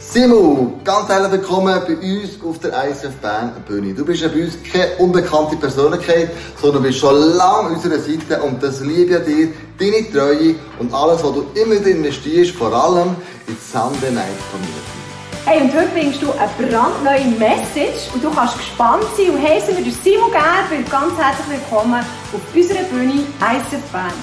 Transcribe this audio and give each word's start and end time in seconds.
Simu, 0.00 0.80
ganz 0.82 1.10
herzlich 1.10 1.32
willkommen 1.32 1.78
bei 1.86 1.94
uns 1.94 2.42
auf 2.42 2.58
der 2.58 2.72
ISF 2.88 3.14
Bern 3.20 3.52
Bühne. 3.68 3.92
Du 3.92 4.02
bist 4.02 4.22
ja 4.22 4.28
bei 4.28 4.44
uns 4.44 4.56
keine 4.72 4.96
unbekannte 4.96 5.56
Persönlichkeit, 5.56 6.30
sondern 6.58 6.84
bist 6.84 7.00
schon 7.00 7.14
lange 7.14 7.68
an 7.68 7.74
unserer 7.74 7.98
Seite 7.98 8.42
und 8.42 8.62
das 8.62 8.80
liebe 8.80 9.18
ich 9.18 9.24
dir, 9.26 9.48
deine 9.78 10.10
Treue 10.10 10.54
und 10.78 10.94
alles, 10.94 11.22
was 11.22 11.34
du 11.34 11.44
immer 11.54 11.74
wieder 11.74 11.90
investierst, 11.90 12.52
vor 12.52 12.72
allem 12.72 13.14
in 13.46 13.54
die 13.54 13.60
Sunday 13.60 14.10
Night 14.10 14.38
Community. 14.50 15.00
Hey, 15.44 15.60
und 15.60 15.74
heute 15.74 15.88
bringst 15.88 16.22
du 16.22 16.32
eine 16.32 16.50
brandneue 16.58 17.26
Message 17.38 18.08
und 18.14 18.24
du 18.24 18.30
kannst 18.30 18.56
gespannt 18.56 19.04
sein 19.18 19.30
und 19.32 19.42
heißen 19.42 19.76
wir 19.76 19.84
durch 19.84 19.96
Simon 20.02 20.30
Gerber 20.30 20.82
ganz 20.90 21.12
herzlich 21.18 21.60
willkommen 21.60 22.02
auf 22.32 22.40
unserer 22.54 22.84
Bühne 22.84 23.26
ISF 23.38 23.82
Bern. 23.92 24.14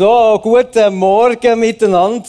So, 0.00 0.40
guten 0.42 0.94
Morgen 0.94 1.60
miteinander. 1.60 2.26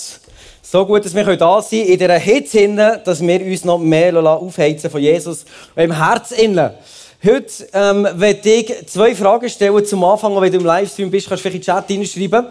So 0.62 0.86
gut, 0.86 1.06
dass 1.06 1.16
wir 1.16 1.24
da 1.38 1.62
können, 1.62 1.86
in 1.86 1.98
dieser 1.98 2.18
Hitze, 2.18 3.02
dass 3.02 3.22
wir 3.26 3.42
uns 3.46 3.64
noch 3.64 3.78
mehr 3.78 4.14
aufheizen 4.18 4.90
von 4.90 5.00
Jesus 5.00 5.46
im 5.78 5.94
Herz. 5.94 6.34
Heute 6.36 6.74
ähm, 7.72 8.06
werde 8.16 8.52
ich 8.52 8.88
zwei 8.88 9.16
Fragen 9.16 9.50
stellen 9.50 9.86
zum 9.86 10.04
Anfang, 10.04 10.36
wenn 10.42 10.52
du 10.52 10.58
im 10.58 10.66
Livestream 10.66 11.10
bist, 11.10 11.30
kannst 11.30 11.46
du 11.46 11.50
vielleicht 11.50 11.66
in 11.66 11.74
den 11.74 11.78
Chat 11.78 11.88
hineinschreiben. 11.88 12.48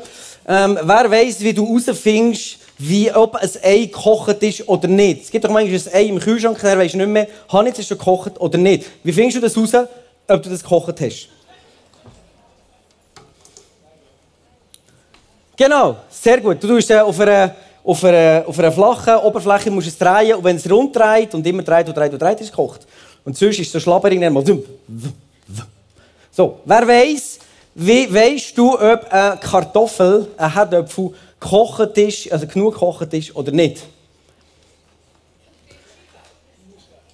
Ähm, 0.49 0.79
wer 0.85 1.11
weiss, 1.11 1.41
wie 1.43 1.53
du 1.53 1.67
herausfindest, 1.67 2.57
wie, 2.79 3.13
ob 3.13 3.35
ein 3.35 3.51
Ei 3.63 3.81
gekocht 3.81 4.43
ist 4.43 4.67
oder 4.71 4.89
nicht? 4.89 5.25
Es 5.25 5.31
gibt 5.31 5.45
doch 5.45 5.51
manchmal 5.51 5.79
ein 5.79 5.95
Ei 5.95 6.05
im 6.05 6.19
Kühlschrank, 6.19 6.59
dann 6.63 6.79
weisst 6.79 6.95
du 6.95 6.97
nicht 6.99 7.09
mehr, 7.09 7.29
habe 7.51 7.69
ich 7.69 7.79
es 7.79 7.87
schon 7.87 7.99
gekocht 7.99 8.41
oder 8.41 8.57
nicht. 8.57 8.87
Wie 9.05 9.13
findest 9.13 9.37
du 9.37 9.41
das 9.43 9.55
raus, 9.55 9.87
ob 10.29 10.43
du 10.43 10.49
das 10.49 10.63
gekocht 10.63 10.99
hast? 10.99 11.29
Genau, 15.61 15.95
sehr 16.09 16.41
gut. 16.41 16.57
Du 16.63 16.69
tust 16.69 16.91
äh, 16.91 17.01
auf 17.01 17.21
einer, 17.21 17.55
auf, 17.85 18.03
einer, 18.03 18.45
auf 18.47 18.59
einer 18.59 18.73
flachen 18.73 19.17
Oberfläche 19.17 19.71
musst 19.71 19.89
es 19.89 19.99
drehen 19.99 20.37
und 20.37 20.43
wenn 20.43 20.57
es 20.57 20.71
rund 20.71 20.97
dreht 20.97 21.35
und 21.35 21.47
immer 21.47 21.63
dreht 21.63 21.87
und 21.87 21.95
dreht 21.95 22.11
und 22.15 22.23
dreht, 22.23 22.41
ist 22.41 22.47
es 22.47 22.51
gekocht. 22.51 22.87
Und 23.27 23.37
sonst 23.37 23.59
ist 23.59 23.71
so 23.71 23.79
schlabbering 23.79 24.33
mal 24.33 24.43
So, 26.33 26.61
wer 26.65 26.89
weiß, 26.89 27.41
wie 27.75 28.11
weißt 28.11 28.57
du, 28.57 28.73
ob 28.73 29.13
eine 29.13 29.37
Kartoffel, 29.37 30.29
ein 30.39 30.55
Herdöpfel 30.55 31.11
gekocht 31.39 31.99
ist, 31.99 32.33
also 32.33 32.47
genug 32.47 32.73
gekocht 32.73 33.13
ist 33.13 33.37
oder 33.37 33.53
nicht? 33.53 33.83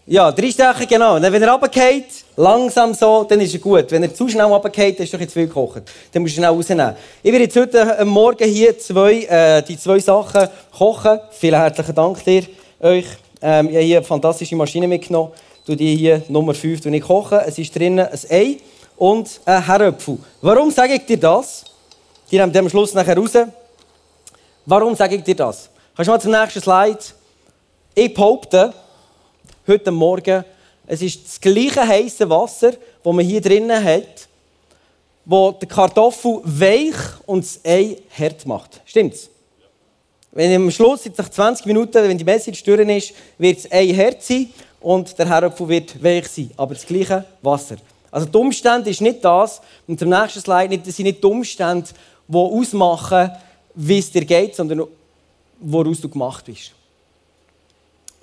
Ja, 0.09 0.31
drei 0.31 0.53
Stechen, 0.53 0.87
genau. 0.87 1.21
Wenn 1.21 1.43
er 1.43 1.51
runtergeht, 1.51 2.07
langsam 2.37 2.95
so, 2.95 3.25
dann 3.25 3.41
ist 3.41 3.55
er 3.55 3.59
gut. 3.59 3.91
Wenn 3.91 4.05
er 4.05 4.15
zu 4.15 4.29
schnell 4.29 4.47
runtergeht, 4.47 5.01
ist 5.01 5.13
doch 5.13 5.19
zu 5.19 5.27
viel 5.27 5.49
gekocht. 5.49 5.83
Dann 6.13 6.23
musst 6.23 6.37
du 6.37 6.39
schnell 6.39 6.51
rausnehmen. 6.51 6.95
Ich 7.25 7.33
werde 7.33 7.47
jetzt 7.47 7.57
heute 7.57 8.05
Morgen 8.05 8.49
hier 8.49 8.79
zwei, 8.79 9.25
äh, 9.25 9.63
die 9.63 9.77
zwei 9.77 9.99
Sachen 9.99 10.49
kochen. 10.71 11.19
Vielen 11.33 11.59
herzlichen 11.59 11.93
Dank 11.93 12.23
dir, 12.25 12.45
euch. 12.79 13.05
Ähm, 13.43 13.69
ich 13.69 13.75
habe 13.75 13.85
hier 13.85 13.97
eine 13.97 14.07
fantastische 14.07 14.55
Maschine 14.55 14.87
mitgenommen. 14.87 15.33
Du 15.67 15.75
die 15.75 15.97
hier 15.97 16.23
Nummer 16.29 16.55
5 16.55 16.83
die 16.83 16.97
ich 16.97 17.03
koche. 17.03 17.43
Es 17.45 17.59
ist 17.59 17.75
drinnen 17.75 18.07
ein 18.07 18.19
Ei 18.31 18.59
und 18.97 19.29
ein 19.45 19.67
Herdöpfel. 19.67 20.19
Warum 20.41 20.71
sage 20.71 20.95
ich 20.95 21.05
dir 21.05 21.19
das? 21.19 21.65
Die 22.31 22.39
nehmen 22.39 22.57
am 22.57 22.71
Schluss 22.71 22.95
nachher 22.95 23.19
raus. 23.19 23.33
Warum 24.67 24.95
sage 24.95 25.17
ich 25.17 25.25
dir 25.25 25.35
das? 25.35 25.69
Kannst 25.97 26.07
du 26.07 26.13
mal 26.13 26.21
zum 26.21 26.31
nächsten 26.31 26.61
Slide? 26.61 26.99
Ich 27.93 28.15
behaupte, 28.15 28.73
heute 29.67 29.91
Morgen, 29.91 30.45
es 30.87 31.03
ist 31.03 31.25
das 31.27 31.41
gleiche 31.41 31.87
heiße 31.87 32.29
Wasser, 32.31 32.73
das 32.73 33.13
man 33.13 33.25
hier 33.25 33.41
drinnen 33.41 33.83
hat, 33.83 34.29
wo 35.25 35.51
die 35.51 35.67
Kartoffel 35.67 36.41
weich 36.45 36.95
und 37.27 37.45
das 37.45 37.61
Ei 37.65 37.97
hart 38.17 38.47
macht. 38.47 38.81
Stimmt's? 38.85 39.29
Wenn 40.31 40.55
am 40.55 40.71
Schluss, 40.71 41.01
nach 41.17 41.29
20 41.29 41.67
Minuten, 41.67 41.95
wenn 41.95 42.19
die 42.19 42.25
Message 42.25 42.63
durch 42.63 42.89
ist, 42.89 43.15
wird 43.39 43.59
das 43.59 43.73
Ei 43.73 43.89
hart 43.89 44.23
sein 44.23 44.51
und 44.81 45.19
der 45.19 45.29
Herdöpfel 45.29 45.69
wird 45.69 46.05
weich 46.05 46.29
sein. 46.29 46.51
Aber 46.57 46.75
das 46.75 46.87
gleiche 46.87 47.25
Wasser. 47.43 47.77
Also 48.11 48.29
die 48.29 48.37
Umstände 48.39 48.91
ist 48.91 49.01
nicht 49.01 49.25
das, 49.25 49.61
und 49.89 49.99
zum 49.99 50.11
nächsten 50.11 50.41
Slide, 50.41 50.79
das 50.79 50.95
sind 50.95 51.07
nicht 51.07 51.23
die 51.23 51.27
Umstände, 51.27 51.89
die 52.29 52.37
ausmachen, 52.37 53.33
wie 53.75 53.99
es 53.99 54.11
dir 54.13 54.25
geht, 54.25 54.55
sondern 54.55 54.85
woraus 55.59 56.01
du 56.01 56.09
gemacht 56.09 56.45
bist. 56.45 56.76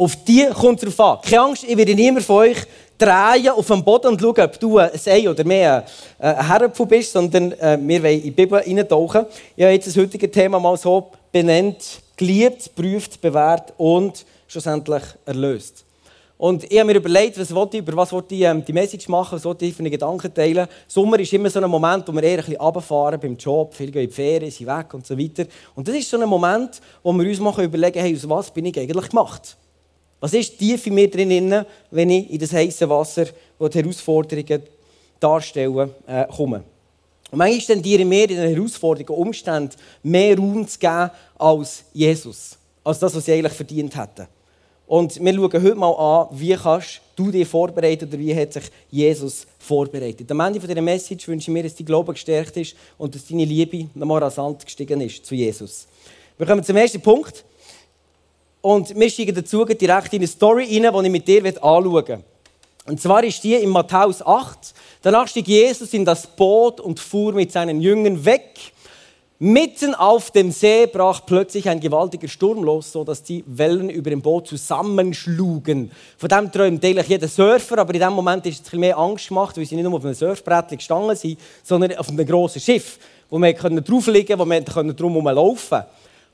Auf 0.03 0.17
die 0.25 0.45
kommt 0.47 0.83
es 0.83 0.93
darauf 0.93 1.23
an. 1.23 1.29
Keine 1.29 1.41
Angst, 1.43 1.63
ich 1.63 1.77
werde 1.77 1.95
niemand 1.95 2.25
von 2.25 2.35
euch 2.39 2.57
drehen 2.97 3.47
auf 3.47 3.67
dem 3.67 3.81
Boden 3.85 4.07
und 4.07 4.19
schauen, 4.19 4.41
ob 4.41 4.59
du 4.59 4.77
ein 4.77 4.91
Ei 5.05 5.29
oder 5.29 5.45
mehr 5.45 5.85
ein 6.19 6.45
Herrenpfuhl 6.45 6.87
bist, 6.87 7.13
sondern 7.13 7.53
äh, 7.53 7.77
wir 7.81 8.03
wollen 8.03 8.17
in 8.17 8.23
die 8.23 8.31
Bibel 8.31 8.59
eintauchen. 8.59 9.25
Ich 9.55 9.63
habe 9.63 9.71
jetzt 9.71 9.87
das 9.87 9.95
heutige 9.95 10.29
Thema 10.29 10.59
mal 10.59 10.75
so 10.75 11.09
benannt, 11.31 12.01
geliebt, 12.17 12.75
prüft, 12.75 13.21
bewährt 13.21 13.71
und 13.77 14.25
schlussendlich 14.45 15.03
erlöst. 15.25 15.85
Und 16.37 16.65
ich 16.69 16.77
habe 16.77 16.91
mir 16.91 16.97
überlegt, 16.97 17.39
was 17.39 17.49
ich, 17.49 17.79
über 17.79 17.95
was 17.95 18.11
ich 18.11 18.41
ähm, 18.41 18.65
die 18.65 18.73
Message 18.73 19.07
machen, 19.07 19.39
was 19.41 19.61
ich 19.61 19.73
für 19.73 19.89
Gedanken 19.89 20.33
teilen. 20.33 20.67
Sommer 20.85 21.17
ist 21.17 21.31
immer 21.31 21.49
so 21.49 21.61
ein 21.61 21.69
Moment, 21.69 22.05
wo 22.09 22.11
wir 22.11 22.23
eher 22.23 22.39
ein 22.39 22.43
bisschen 22.43 22.59
runterfahren 22.59 23.21
beim 23.21 23.37
Job, 23.37 23.73
viele 23.73 23.93
gehen 23.93 24.03
in 24.03 24.09
die 24.09 24.13
Ferien, 24.13 24.51
sind 24.51 24.67
weg 24.67 24.93
und 24.93 25.07
so 25.07 25.17
weiter. 25.17 25.45
Und 25.73 25.87
das 25.87 25.95
ist 25.95 26.09
so 26.09 26.19
ein 26.19 26.27
Moment, 26.27 26.81
wo 27.01 27.13
wir 27.13 27.25
uns 27.25 27.39
mal 27.39 27.63
überlegen 27.63 28.01
hey, 28.01 28.13
aus 28.13 28.27
was 28.27 28.51
bin 28.51 28.65
ich 28.65 28.77
eigentlich 28.77 29.07
gemacht? 29.07 29.55
Was 30.23 30.33
ist 30.33 30.57
tief 30.57 30.87
in 30.87 30.93
mir 30.93 31.11
drin, 31.11 31.65
wenn 31.91 32.09
ich 32.09 32.31
in 32.31 32.39
das 32.39 32.53
heiße 32.53 32.87
Wasser, 32.89 33.25
wo 33.59 33.67
die 33.67 33.79
Herausforderungen 33.79 34.63
darstellen, 35.19 35.91
äh, 36.07 36.25
komme? 36.33 36.63
Und 37.29 37.37
manchmal 37.37 37.75
tendieren 37.75 38.09
wir 38.09 38.29
in 38.29 38.37
den 38.37 38.55
Herausforderungen, 38.55 39.21
Umständen 39.21 39.75
mehr 40.01 40.37
Raum 40.37 40.65
zu 40.65 40.79
geben 40.79 41.11
als 41.37 41.83
Jesus. 41.91 42.57
Als 42.85 42.99
das, 42.99 43.13
was 43.13 43.25
sie 43.25 43.33
eigentlich 43.33 43.51
verdient 43.51 43.97
hätten. 43.97 44.27
Und 44.87 45.21
wir 45.21 45.33
schauen 45.33 45.61
heute 45.61 45.75
mal 45.75 45.91
an, 45.91 46.27
wie 46.39 46.55
kannst 46.55 47.01
du 47.17 47.29
dich 47.29 47.45
vorbereiten 47.45 48.07
oder 48.07 48.17
wie 48.17 48.33
hat 48.33 48.53
sich 48.53 48.63
Jesus 48.91 49.45
vorbereitet. 49.59 50.31
Am 50.31 50.39
Ende 50.39 50.57
dieser 50.57 50.81
Message 50.81 51.27
wünsche 51.27 51.51
ich 51.51 51.53
mir, 51.53 51.63
dass 51.63 51.75
dein 51.75 51.85
Glaube 51.85 52.13
gestärkt 52.13 52.55
ist 52.55 52.77
und 52.97 53.13
dass 53.13 53.27
deine 53.27 53.43
Liebe 53.43 53.89
nochmal 53.93 54.23
rasant 54.23 54.63
gestiegen 54.63 55.01
ist 55.01 55.25
zu 55.25 55.35
Jesus. 55.35 55.85
Wir 56.37 56.47
kommen 56.47 56.63
zum 56.63 56.77
ersten 56.77 57.01
Punkt. 57.01 57.43
Und 58.63 58.97
wir 58.97 59.09
steigen 59.09 59.35
dazu 59.35 59.65
direkt 59.65 60.13
in 60.13 60.19
eine 60.19 60.27
Story 60.27 60.63
rein, 60.63 60.93
die 60.93 61.05
ich 61.05 61.11
mit 61.11 61.27
dir 61.27 61.45
anschauen 61.45 62.07
will. 62.07 62.23
Und 62.85 63.01
zwar 63.01 63.21
ist 63.21 63.43
die 63.43 63.55
in 63.55 63.69
Matthäus 63.69 64.25
8. 64.25 64.73
Danach 65.01 65.27
stieg 65.27 65.49
Jesus 65.49 65.93
in 65.93 66.05
das 66.05 66.25
Boot 66.25 66.79
und 66.79 66.97
fuhr 66.97 67.33
mit 67.33 67.51
seinen 67.51 67.81
Jüngern 67.81 68.23
weg. 68.23 68.71
Mitten 69.37 69.93
auf 69.93 70.31
dem 70.31 70.49
See 70.49 70.85
brach 70.85 71.25
plötzlich 71.25 71.67
ein 71.67 71.81
gewaltiger 71.81 72.29
Sturm 72.29 72.63
los, 72.63 72.93
so 72.93 73.03
dass 73.03 73.21
die 73.21 73.43
Wellen 73.47 73.89
über 73.89 74.09
dem 74.09 74.21
Boot 74.21 74.47
zusammenschlugen. 74.47 75.91
Von 76.17 76.29
dem 76.29 76.49
träumt 76.49 76.85
eigentlich 76.85 77.09
jeder 77.09 77.27
Surfer, 77.27 77.79
aber 77.79 77.93
in 77.93 77.99
dem 77.99 78.13
Moment 78.13 78.45
ist 78.45 78.55
es 78.55 78.61
bisschen 78.61 78.79
mehr 78.79 78.97
Angst 78.97 79.27
gemacht, 79.27 79.57
weil 79.57 79.65
sie 79.65 79.75
nicht 79.75 79.83
nur 79.83 79.95
auf 79.95 80.05
einem 80.05 80.13
Surfbrett 80.13 80.69
gestanden 80.69 81.17
sind, 81.17 81.37
sondern 81.63 81.97
auf 81.97 82.07
einem 82.07 82.25
grossen 82.25 82.61
Schiff, 82.61 82.97
wo 83.29 83.37
man 83.37 83.53
draufliegen 83.53 84.37
konnte, 84.37 84.39
wo 84.39 84.45
man 84.45 84.95
drum 84.95 85.25
laufen 85.27 85.69
konnte. 85.69 85.87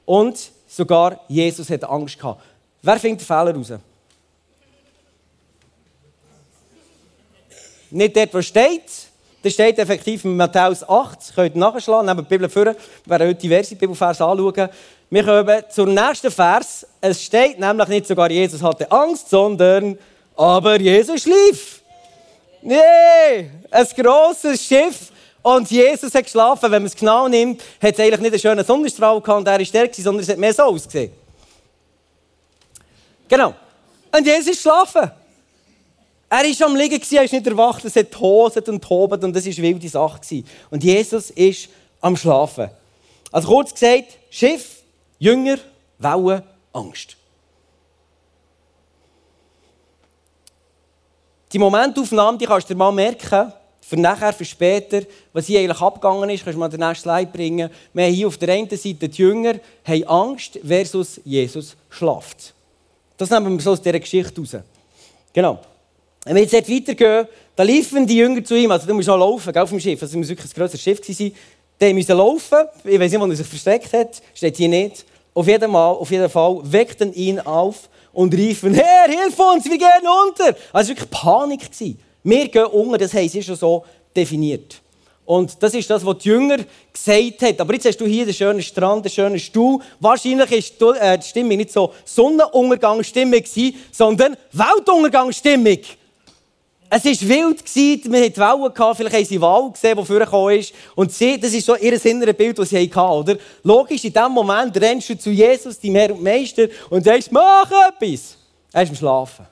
Und 0.05 0.51
sogar 0.69 1.19
Jesus 1.27 1.69
hat 1.69 1.83
Angst 1.83 2.17
gehabt. 2.17 2.41
Wer 2.81 2.99
findet 2.99 3.21
den 3.21 3.25
Fehler 3.25 3.55
raus? 3.55 3.73
Nicht 7.91 8.15
dort, 8.15 8.33
wo 8.33 8.41
steht. 8.41 8.83
Das 9.41 9.53
steht 9.53 9.79
effektiv 9.79 10.25
in 10.25 10.37
Matthäus 10.37 10.87
8. 10.87 11.17
Das 11.17 11.33
könnt 11.33 11.55
ihr 11.55 11.59
nachschlagen, 11.59 12.05
neben 12.05 12.17
der 12.17 12.23
Bibel 12.23 12.49
führen. 12.49 12.75
Wir 13.05 13.11
werden 13.11 13.29
heute 13.29 13.39
diverse 13.39 13.75
Bibelverse 13.75 14.23
anschauen. 14.23 14.69
Wir 15.09 15.23
kommen 15.23 15.63
zum 15.69 15.93
nächsten 15.93 16.29
Vers. 16.29 16.85
Es 17.01 17.23
steht 17.23 17.59
nämlich 17.59 17.87
nicht 17.87 18.07
sogar, 18.07 18.29
Jesus 18.29 18.61
hatte 18.61 18.89
Angst, 18.91 19.29
sondern 19.29 19.97
aber 20.35 20.79
Jesus 20.79 21.23
schlief. 21.23 21.81
Nee, 22.61 23.49
ein 23.71 23.87
grosses 23.95 24.63
Schiff 24.63 25.11
und 25.41 25.71
Jesus 25.71 26.13
hat 26.13 26.23
geschlafen. 26.25 26.63
Wenn 26.63 26.81
man 26.81 26.85
es 26.87 26.95
genau 26.95 27.27
nimmt, 27.27 27.61
hat 27.81 27.93
es 27.93 27.99
eigentlich 27.99 28.19
nicht 28.19 28.33
einen 28.33 28.39
schönen 28.39 28.65
Sonnenstrahl 28.65 29.21
gehabt 29.21 29.39
und 29.39 29.47
er 29.47 29.59
war 29.59 29.65
der, 29.65 29.93
sondern 29.93 30.23
es 30.23 30.29
hat 30.29 30.37
mehr 30.37 30.53
so 30.53 30.63
ausgesehen. 30.63 31.11
Genau. 33.27 33.53
Und 34.11 34.25
Jesus 34.25 34.47
ist 34.47 34.63
geschlafen. 34.63 35.11
Er 36.31 36.43
war 36.43 36.67
am 36.67 36.75
Liegen, 36.75 37.01
er 37.11 37.23
ist 37.23 37.33
nicht 37.33 37.47
erwacht, 37.47 37.83
es 37.85 37.95
hat 37.95 38.11
toset 38.11 38.69
und 38.69 38.83
tobt 38.83 39.23
und 39.23 39.35
das 39.35 39.45
war 39.45 39.53
eine 39.53 39.63
wilde 39.63 39.89
Sache. 39.89 40.43
Und 40.69 40.83
Jesus 40.83 41.31
ist 41.31 41.69
am 42.01 42.15
Schlafen. 42.15 42.69
Also 43.31 43.47
kurz 43.47 43.73
gesagt, 43.73 44.17
Schiff, 44.29 44.83
Jünger, 45.17 45.57
Wellen, 45.97 46.43
Angst. 46.73 47.15
Die 51.51 51.57
Momentaufnahme, 51.57 52.37
die 52.37 52.45
kannst 52.45 52.69
du 52.69 52.73
dir 52.73 52.77
mal 52.77 52.91
merken, 52.91 53.51
für 53.89 53.99
nachher, 53.99 54.31
für 54.33 54.45
später, 54.45 55.01
was 55.33 55.47
hier 55.47 55.61
eigentlich 55.61 55.81
abgegangen 55.81 56.29
ist, 56.29 56.43
kannst 56.43 56.55
du 56.55 56.59
mal 56.59 56.69
den 56.69 56.79
nächsten 56.79 57.09
Slide 57.09 57.31
bringen. 57.31 57.71
Wir 57.91 58.05
haben 58.05 58.13
hier 58.13 58.27
auf 58.27 58.37
der 58.37 58.49
einen 58.49 58.69
Seite 58.69 59.09
die 59.09 59.17
Jünger, 59.17 59.55
haben 59.83 60.03
Angst 60.03 60.59
versus 60.63 61.19
Jesus 61.25 61.75
schlaft. 61.89 62.53
Das 63.17 63.31
nehmen 63.31 63.57
wir 63.57 63.63
so 63.63 63.71
aus 63.71 63.81
dieser 63.81 63.99
Geschichte 63.99 64.39
raus. 64.39 64.57
Genau. 65.33 65.57
Wenn 66.23 66.35
wir 66.35 66.43
jetzt 66.43 66.53
weitergehen, 66.53 67.27
Da 67.55 67.63
liefen 67.63 68.05
die 68.05 68.17
Jünger 68.17 68.43
zu 68.43 68.55
ihm, 68.55 68.69
also 68.69 68.85
du 68.85 68.93
musst 68.93 69.09
auch 69.09 69.17
laufen, 69.17 69.57
auf 69.57 69.69
dem 69.69 69.79
Schiff, 69.79 69.99
also 69.99 70.11
es 70.11 70.17
muss 70.17 70.29
wirklich 70.29 70.51
ein 70.51 70.61
grosses 70.61 70.79
Schiff 70.79 70.99
sein. 71.03 71.31
Die 71.81 71.93
mussten 71.93 72.15
laufen, 72.15 72.67
ich 72.83 72.99
weiß 72.99 73.11
nicht, 73.11 73.19
wo 73.19 73.25
er 73.25 73.35
sich 73.35 73.47
versteckt 73.47 73.91
hat, 73.91 74.21
steht 74.35 74.57
hier 74.57 74.69
nicht. 74.69 75.03
Auf 75.33 75.47
jeden, 75.47 75.71
Mal, 75.71 75.89
auf 75.89 76.11
jeden 76.11 76.29
Fall 76.29 76.59
weckten 76.63 77.11
ihn 77.11 77.39
auf 77.39 77.89
und 78.13 78.35
riefen, 78.35 78.75
Herr, 78.75 79.07
hilf 79.07 79.39
uns, 79.39 79.65
wir 79.65 79.79
gehen 79.79 80.07
unter. 80.27 80.45
Also 80.45 80.53
es 80.53 80.73
war 80.73 80.87
wirklich 80.87 81.09
Panik. 81.09 81.69
Wir 82.23 82.47
gehen 82.47 82.65
unter, 82.65 82.97
das 82.97 83.13
haben 83.13 83.29
sie 83.29 83.43
schon 83.43 83.55
so 83.55 83.85
definiert. 84.15 84.81
Und 85.29 85.61
das 85.61 85.75
ist 85.75 85.87
das, 85.87 86.03
was 86.03 86.17
die 86.17 86.29
Jünger 86.29 86.57
gesagt 86.91 87.41
haben. 87.43 87.59
Aber 87.59 87.73
jetzt 87.73 87.85
hast 87.85 88.01
du 88.01 88.07
hier 88.07 88.25
den 88.25 88.33
schönen 88.33 88.63
Strand, 88.63 89.05
den 89.05 89.11
schönen 89.11 89.37
Stuhl. 89.37 89.79
Wahrscheinlich 89.99 90.73
äh, 90.99 91.17
die 91.19 91.27
Stimmung 91.27 91.57
nicht 91.57 91.71
so 91.71 91.93
Sonnenuntergangsstimmung, 92.03 93.43
sondern 93.91 94.35
Weltuntergangsstimmung. 94.51 95.77
Es 96.89 97.05
war 97.05 97.29
wild, 97.29 98.09
man 98.09 98.23
hatte 98.23 98.41
Wellen, 98.41 98.95
vielleicht 98.95 99.15
haben 99.15 99.25
sie 99.25 99.39
Wal 99.39 99.71
gesehen, 99.71 99.95
die 99.95 100.05
vorgekommen 100.05 100.57
ist. 100.57 100.73
Und 100.95 101.11
sie, 101.13 101.39
das 101.39 101.53
ist 101.53 101.67
so 101.67 101.75
ihr 101.75 102.03
innere 102.03 102.33
Bild, 102.33 102.57
das 102.57 102.69
sie 102.69 102.79
hatten. 102.79 102.99
Oder? 102.99 103.37
Logisch, 103.61 104.03
in 104.03 104.11
diesem 104.11 104.31
Moment 104.31 104.75
rennst 104.81 105.09
du 105.09 105.15
zu 105.15 105.29
Jesus, 105.29 105.79
deinem 105.79 105.95
Herr 105.95 106.15
und 106.15 106.23
Meister, 106.23 106.67
und 106.89 107.05
sagst, 107.05 107.31
mach 107.31 107.69
etwas. 107.69 108.35
Er 108.73 108.81
ist 108.81 108.89
am 108.89 108.95
Schlafen. 108.95 109.45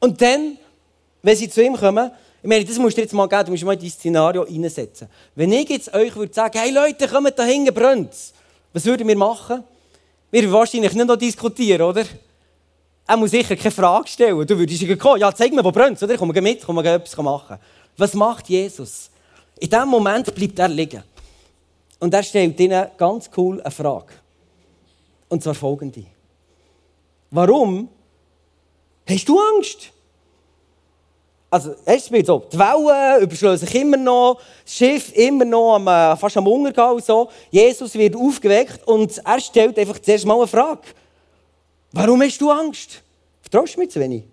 Und 0.00 0.20
dann, 0.20 0.58
wenn 1.22 1.36
sie 1.36 1.48
zu 1.48 1.62
ihm 1.62 1.76
kommen, 1.76 2.10
ich 2.42 2.48
meine, 2.48 2.64
das 2.64 2.78
musst 2.78 2.96
du 2.96 3.00
jetzt 3.00 3.12
mal 3.12 3.28
geben, 3.28 3.46
du 3.46 3.50
musst 3.52 3.64
mal 3.64 3.72
in 3.72 3.80
dein 3.80 3.90
Szenario 3.90 4.42
reinsetzen. 4.42 5.08
Wenn 5.34 5.52
ich 5.52 5.68
jetzt 5.68 5.92
euch 5.92 6.14
würde 6.14 6.32
sagen, 6.32 6.58
hey 6.58 6.70
Leute, 6.70 7.08
kommt 7.08 7.36
da 7.36 7.42
hinten, 7.42 7.74
brennt 7.74 8.14
Was 8.72 8.84
würden 8.84 9.08
wir 9.08 9.16
machen? 9.16 9.64
Wir 10.30 10.42
würden 10.42 10.52
wahrscheinlich 10.52 10.92
nicht 10.92 11.06
noch 11.06 11.16
diskutieren, 11.16 11.82
oder? 11.82 12.04
Er 13.06 13.16
muss 13.16 13.30
sicher 13.30 13.56
keine 13.56 13.70
Frage 13.70 14.08
stellen. 14.08 14.46
Du 14.46 14.56
würdest 14.56 14.80
sagen, 14.80 14.98
kommen, 14.98 15.20
ja, 15.20 15.34
zeig 15.34 15.52
mir, 15.52 15.64
wo 15.64 15.72
brennt 15.72 16.00
oder? 16.02 16.16
Komm 16.16 16.28
mit, 16.28 16.64
komm 16.64 16.78
etwas 16.78 17.16
machen. 17.16 17.58
Was 17.96 18.14
macht 18.14 18.48
Jesus? 18.48 19.10
In 19.58 19.68
diesem 19.68 19.88
Moment 19.88 20.32
bleibt 20.32 20.58
er 20.58 20.68
liegen. 20.68 21.02
Und 21.98 22.14
er 22.14 22.22
stellt 22.22 22.60
ihnen 22.60 22.86
ganz 22.96 23.28
cool 23.36 23.60
eine 23.60 23.70
Frage. 23.70 24.12
Und 25.28 25.42
zwar 25.42 25.54
folgende. 25.54 26.04
Warum 27.30 27.88
Hast 29.08 29.28
du 29.28 29.40
Angst? 29.40 29.90
Also, 31.50 31.74
es 31.86 32.12
wird 32.12 32.26
so, 32.26 32.44
die 32.52 32.58
Wellen 32.58 33.22
überschlagen 33.22 33.56
sich 33.56 33.74
immer 33.74 33.96
noch, 33.96 34.38
das 34.64 34.74
Schiff 34.74 35.12
immer 35.16 35.46
noch 35.46 35.76
am, 35.76 35.88
äh, 35.88 36.14
fast 36.14 36.36
am 36.36 36.46
Untergehen 36.46 36.90
und 36.90 37.04
so. 37.04 37.30
Jesus 37.50 37.94
wird 37.94 38.14
aufgeweckt 38.14 38.86
und 38.86 39.16
er 39.24 39.40
stellt 39.40 39.78
einfach 39.78 39.98
zuerst 39.98 40.26
mal 40.26 40.36
eine 40.36 40.46
Frage. 40.46 40.82
Warum 41.92 42.20
hast 42.20 42.38
du 42.38 42.50
Angst? 42.50 43.02
Vertraust 43.40 43.76
du 43.76 43.80
mir 43.80 43.88
zu 43.88 43.98
wenig? 43.98 44.24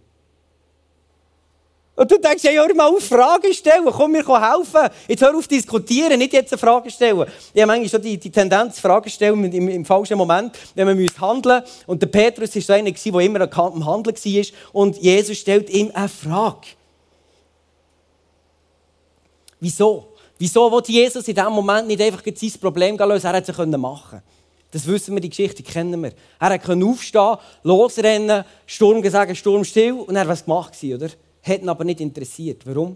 Und 1.95 2.12
du 2.12 2.19
denkst, 2.19 2.44
ja, 2.44 2.51
hör 2.51 2.75
mal 2.75 2.89
auf, 2.89 3.06
Fragen 3.06 3.53
stellen, 3.53 3.86
komm 3.86 4.12
mir 4.12 4.25
helfen. 4.27 4.89
Jetzt 5.07 5.21
hör 5.21 5.36
auf 5.36 5.47
diskutieren, 5.47 6.19
nicht 6.19 6.33
jetzt 6.33 6.51
eine 6.51 6.59
Frage 6.59 6.89
stellen. 6.92 7.25
Ich 7.53 7.62
habe 7.62 7.68
manchmal 7.68 7.88
so 7.88 7.97
die, 7.97 8.18
die 8.18 8.30
Tendenz, 8.30 8.80
Fragen 8.80 9.09
stellen 9.09 9.45
im, 9.45 9.69
im, 9.69 9.86
falschen 9.86 10.18
Moment, 10.18 10.57
wenn 10.75 10.88
man 10.88 10.97
handeln 11.21 11.62
muss. 11.62 11.71
Und 11.88 12.01
der 12.01 12.07
Petrus 12.07 12.53
war 12.53 12.62
so 12.62 12.74
einer, 12.74 12.92
der 12.92 13.21
immer 13.21 13.57
am 13.57 13.86
Handeln 13.86 14.15
war. 14.15 14.45
Und 14.74 14.97
Jesus 14.97 15.38
stellt 15.38 15.69
ihm 15.69 15.89
eine 15.94 16.09
Frage. 16.09 16.68
Wieso? 19.62 20.09
Wieso 20.38 20.69
wollte 20.69 20.92
Jesus 20.92 21.25
in 21.30 21.36
diesem 21.36 21.53
Moment 21.53 21.88
nicht 21.88 22.01
einfach 22.01 22.21
sein 22.25 22.51
Problem 22.59 22.97
lösen? 22.97 23.27
Er 23.27 23.36
hätte 23.36 23.53
es 23.53 23.68
machen. 23.77 24.21
Das 24.69 24.86
wissen 24.86 25.15
wir, 25.15 25.21
die 25.21 25.30
Geschichte 25.30 25.63
kennen 25.63 26.03
wir. 26.03 26.12
Er 26.42 26.59
konnte 26.59 26.86
aufstehen, 26.86 27.38
losrennen, 27.63 28.44
Sturm 28.65 29.01
gesagt, 29.01 29.38
Sturm 29.38 29.63
still. 29.63 29.94
Und 29.94 30.18
er 30.18 30.24
war 30.24 30.33
was 30.33 30.44
gemacht, 30.44 30.75
oder? 30.83 31.09
Hat 31.45 31.62
ihn 31.62 31.69
aber 31.69 31.83
nicht 31.83 32.01
interessiert. 32.01 32.65
Warum? 32.65 32.95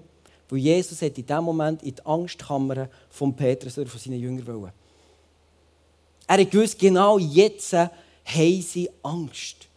Weil 0.50 0.60
Jesus 0.60 1.02
hat 1.02 1.18
in 1.18 1.26
diesem 1.26 1.44
Moment 1.44 1.84
in 1.84 1.96
die 1.96 2.06
Angstkammer 2.06 2.90
von 3.10 3.36
Petrus 3.36 3.78
oder 3.78 3.90
von 3.90 4.00
seinen 4.00 4.20
Jüngern 4.20 4.48
wollen. 4.48 4.72
Er 6.28 6.38
hat 6.38 6.52
gewusst, 6.52 6.78
genau 6.78 7.18
jetzt 7.18 7.74
haben 7.74 8.62
sie 8.62 8.90
Angst. 9.04 9.68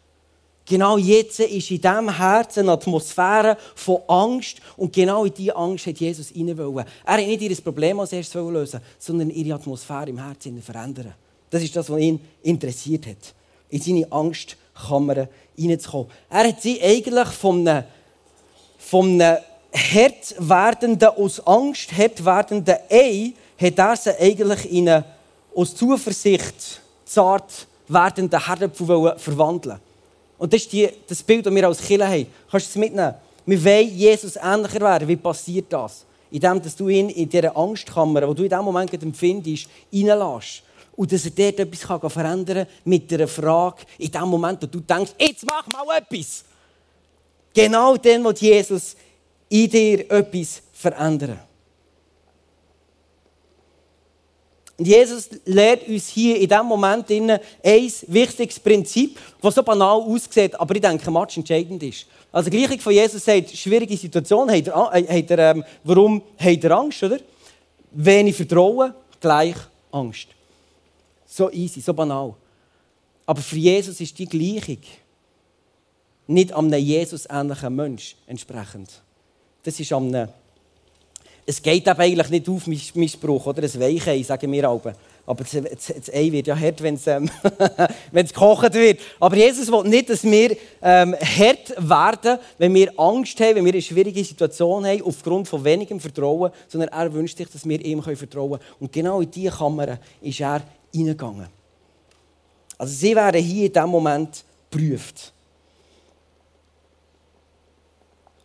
Genau 0.64 0.96
jetzt 0.96 1.40
ist 1.40 1.70
in 1.70 1.80
diesem 1.80 2.16
Herzen 2.16 2.60
eine 2.60 2.72
Atmosphäre 2.72 3.56
von 3.74 4.00
Angst 4.06 4.58
und 4.76 4.92
genau 4.92 5.24
in 5.24 5.34
diese 5.34 5.56
Angst 5.56 5.86
hat 5.86 5.98
Jesus 5.98 6.32
rein 6.34 6.56
wollen. 6.56 6.86
Er 7.04 7.14
hat 7.14 7.26
nicht 7.26 7.42
ihr 7.42 7.56
Problem 7.56 7.98
als 8.00 8.12
erstes 8.12 8.34
lösen 8.34 8.80
sondern 8.98 9.30
ihre 9.30 9.54
Atmosphäre 9.54 10.10
im 10.10 10.18
Herzen 10.18 10.62
verändern. 10.62 11.14
Das 11.50 11.62
ist 11.62 11.74
das, 11.74 11.90
was 11.90 12.00
ihn 12.00 12.20
interessiert 12.42 13.06
hat. 13.06 13.34
In 13.68 13.80
seine 13.80 14.10
Angstkammer 14.12 15.28
reinzukommen. 15.58 16.08
Er 16.30 16.48
hat 16.48 16.62
sie 16.62 16.80
eigentlich 16.80 17.28
von 17.28 17.66
einem 17.66 17.84
von 18.90 19.20
einem 19.20 19.38
hart 19.72 20.34
werdenden, 20.38 21.08
aus 21.08 21.40
Angst 21.46 21.96
hart 21.96 22.24
werdenden 22.24 22.76
Ei, 22.90 23.32
hat 23.58 23.78
er 23.78 23.96
sie 23.96 24.18
eigentlich 24.18 24.70
in 24.72 24.88
eine 24.88 25.04
aus 25.54 25.74
Zuversicht 25.74 26.80
zart 27.04 27.66
werdenden 27.88 28.44
Herdapfel 28.44 29.14
verwandeln 29.18 29.78
Und 30.38 30.52
das 30.52 30.62
ist 30.62 30.72
die, 30.72 30.88
das 31.06 31.22
Bild, 31.22 31.46
das 31.46 31.54
wir 31.54 31.66
als 31.66 31.80
Kinder 31.82 32.08
haben. 32.08 32.26
Kannst 32.50 32.66
du 32.66 32.70
es 32.70 32.76
mitnehmen? 32.76 33.14
Wir 33.44 33.64
wollen 33.64 33.96
Jesus 33.96 34.36
ähnlicher 34.36 34.80
werden. 34.80 35.08
Wie 35.08 35.16
passiert 35.16 35.72
das? 35.72 36.04
Indem 36.30 36.60
du 36.76 36.88
ihn 36.88 37.10
in 37.10 37.28
dieser 37.28 37.56
Angstkammer, 37.56 38.26
die 38.26 38.34
du 38.34 38.42
in 38.44 38.48
diesem 38.48 38.64
Moment 38.64 38.92
empfindest, 38.94 39.68
reinlässt. 39.92 40.62
Und 40.96 41.12
dass 41.12 41.24
er 41.24 41.30
dort 41.30 41.60
etwas 41.60 42.12
verändern 42.12 42.66
kann 42.66 42.74
mit 42.84 43.12
einer 43.12 43.28
Frage, 43.28 43.82
in 43.98 44.10
dem 44.10 44.28
Moment, 44.28 44.62
wo 44.62 44.66
du 44.66 44.80
denkst, 44.80 45.12
jetzt 45.18 45.44
mach 45.46 45.66
mal 45.68 45.98
etwas. 45.98 46.44
Genau 47.54 47.96
dann 47.96 48.24
wird 48.24 48.40
Jesus 48.40 48.96
in 49.48 49.68
dir 49.68 50.10
etwas 50.10 50.62
verändern. 50.72 51.38
Und 54.78 54.88
Jesus 54.88 55.28
lehrt 55.44 55.86
uns 55.86 56.08
hier 56.08 56.40
in 56.40 56.48
diesem 56.48 56.66
Moment 56.66 57.08
ein 57.10 57.92
wichtiges 58.08 58.58
Prinzip, 58.58 59.18
das 59.40 59.54
so 59.54 59.62
banal 59.62 60.00
aussieht, 60.00 60.58
aber 60.58 60.74
ich 60.74 60.80
denke, 60.80 61.10
match 61.10 61.36
entscheidend 61.36 61.82
ist. 61.82 62.06
Also 62.32 62.48
die 62.48 62.56
Gleichung 62.56 62.80
von 62.80 62.92
Jesus 62.92 63.24
sagt, 63.24 63.50
schwierige 63.50 63.96
Situation, 63.96 64.50
hat 64.50 64.66
er, 64.66 64.90
hat 64.90 65.30
er, 65.30 65.54
ähm, 65.54 65.64
warum 65.84 66.22
hat 66.38 66.64
er 66.64 66.70
Angst, 66.72 67.02
oder? 67.02 67.18
Wenig 67.92 68.34
Vertrauen, 68.34 68.94
gleich 69.20 69.56
Angst. 69.92 70.28
So 71.26 71.50
easy, 71.50 71.80
so 71.80 71.92
banal. 71.92 72.34
Aber 73.26 73.40
für 73.40 73.56
Jesus 73.56 74.00
ist 74.00 74.18
die 74.18 74.26
Gleichung 74.26 74.78
nicht 76.26 76.52
einem 76.52 76.72
Jesus-ähnlichen 76.72 77.74
Mensch 77.74 78.16
entsprechend. 78.26 78.90
Das 79.62 79.78
ist 79.78 79.92
einem 79.92 80.28
es 81.44 81.60
geht 81.60 81.86
eben 81.86 82.00
eigentlich 82.00 82.30
nicht 82.30 82.48
auf 82.48 82.66
mein 82.66 83.08
Spruch, 83.08 83.46
oder? 83.46 83.62
Ein 83.62 83.80
Weichei, 83.80 84.22
sagen 84.22 84.50
wir 84.52 84.68
alle. 84.68 84.94
Aber 85.24 85.44
das, 85.44 86.12
Ei 86.12 86.30
wird 86.32 86.48
ja 86.48 86.58
hart, 86.58 86.82
wenn 86.82 86.94
es, 86.94 87.06
ähm, 87.06 87.30
gekocht 88.12 88.74
wird. 88.74 89.00
Aber 89.20 89.36
Jesus 89.36 89.70
will 89.70 89.88
nicht, 89.88 90.10
dass 90.10 90.24
wir 90.24 90.56
ähm, 90.80 91.14
hart 91.14 91.74
werden, 91.78 92.38
wenn 92.58 92.74
wir 92.74 92.98
Angst 92.98 93.40
haben, 93.40 93.56
wenn 93.56 93.64
wir 93.64 93.72
eine 93.72 93.82
schwierige 93.82 94.24
Situation 94.24 94.84
haben, 94.84 95.02
aufgrund 95.02 95.46
von 95.46 95.64
wenigem 95.64 96.00
Vertrauen, 96.00 96.50
sondern 96.68 96.90
er 96.90 97.12
wünscht 97.12 97.38
sich, 97.38 97.48
dass 97.48 97.68
wir 97.68 97.84
ihm 97.84 98.02
vertrauen 98.02 98.58
können. 98.58 98.62
Und 98.80 98.92
genau 98.92 99.20
in 99.20 99.30
diese 99.30 99.50
Kammer 99.50 99.98
ist 100.20 100.40
er 100.40 100.62
hineingegangen. 100.92 101.48
Also 102.78 102.92
sie 102.92 103.14
werden 103.14 103.42
hier 103.42 103.66
in 103.66 103.72
diesem 103.72 103.90
Moment 103.90 104.44
geprüft. 104.70 105.32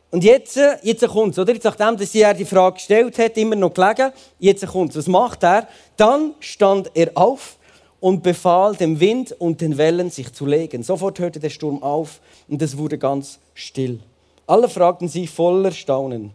Und 0.10 0.24
jetzt, 0.24 0.58
jetzt 0.84 1.06
kommt 1.08 1.34
es, 1.34 1.40
oder? 1.40 1.54
Jetzt, 1.54 1.66
nachdem 1.66 1.98
dass 1.98 2.16
er 2.16 2.34
die 2.34 2.46
Frage 2.46 2.76
gestellt 2.76 3.18
hat, 3.20 3.38
immer 3.38 3.56
noch 3.56 3.74
gelegen, 3.74 4.12
jetzt 4.40 4.66
kommt 4.66 4.92
es. 4.92 4.98
Was 4.98 5.08
macht 5.08 5.44
er? 5.44 5.68
Dann 5.98 6.34
stand 6.40 6.92
er 6.94 7.12
auf 7.16 7.58
und 8.00 8.24
befahl 8.24 8.76
dem 8.76 9.00
Wind 9.00 9.34
und 9.34 9.60
den 9.60 9.78
Wellen 9.78 10.10
sich 10.10 10.32
zu 10.32 10.46
legen. 10.46 10.84
Sofort 10.84 11.20
hörte 11.20 11.40
der 11.40 11.50
Sturm 11.50 11.84
auf 11.84 12.22
und 12.48 12.62
es 12.62 12.78
wurde 12.78 12.98
ganz 12.98 13.40
still. 13.54 14.00
Alle 14.46 14.70
fragten 14.70 15.10
sich 15.10 15.30
voller 15.30 15.72
Staunen. 15.72 16.32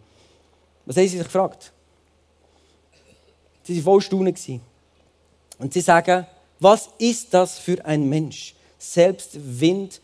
Was 0.85 0.97
haben 0.97 1.05
sie 1.05 1.17
sich 1.17 1.27
gefragt? 1.27 1.73
Sie 3.63 3.77
waren 3.77 3.83
voll 3.85 4.03
Staunen. 4.03 4.61
Und 5.59 5.73
sie 5.73 5.81
sagen, 5.81 6.27
was 6.59 6.91
ist 6.99 7.33
das 7.33 7.59
für 7.59 7.85
ein 7.87 8.09
Mensch? 8.09 8.55
Selbst 8.79 9.31
Wind 9.35 9.95
und 9.95 10.03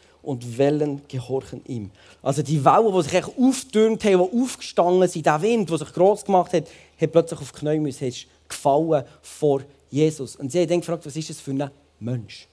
Wellen 0.59 1.03
gehorchen 1.09 1.63
ihm. 1.67 1.91
Also 2.23 2.43
die 2.43 2.65
Wellen, 2.65 2.93
die 2.95 3.03
sich 3.03 3.25
auftürmt 3.25 4.05
haben, 4.05 4.29
die 4.31 4.43
aufgestanden 4.43 5.09
sind, 5.09 5.27
der 5.27 5.41
Wind, 5.43 5.71
der 5.71 5.79
sich 5.79 5.93
groß 5.93 6.25
gemacht 6.25 6.53
hat, 6.53 6.65
hat 7.01 7.13
plötzlich 7.13 7.41
auf 7.41 7.53
die 7.53 7.59
Knie 7.59 7.79
müssen, 7.79 8.13
gefallen 8.49 9.05
vor 9.23 9.63
Jesus. 9.91 10.37
Und 10.37 10.53
sie 10.53 10.61
haben 10.61 10.69
dann 10.69 10.81
gefragt, 10.81 11.07
was 11.07 11.17
ist 11.17 11.31
das 11.31 11.41
für 11.41 11.53
ein 11.53 11.71
Mensch? 12.01 12.47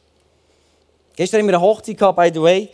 Gestern 1.16 1.42
haben 1.42 1.48
wir 1.48 1.56
eine 1.56 1.64
Hochzeit 1.64 1.98
gehabt, 1.98 2.18
by 2.18 2.30
the 2.34 2.42
way. 2.42 2.70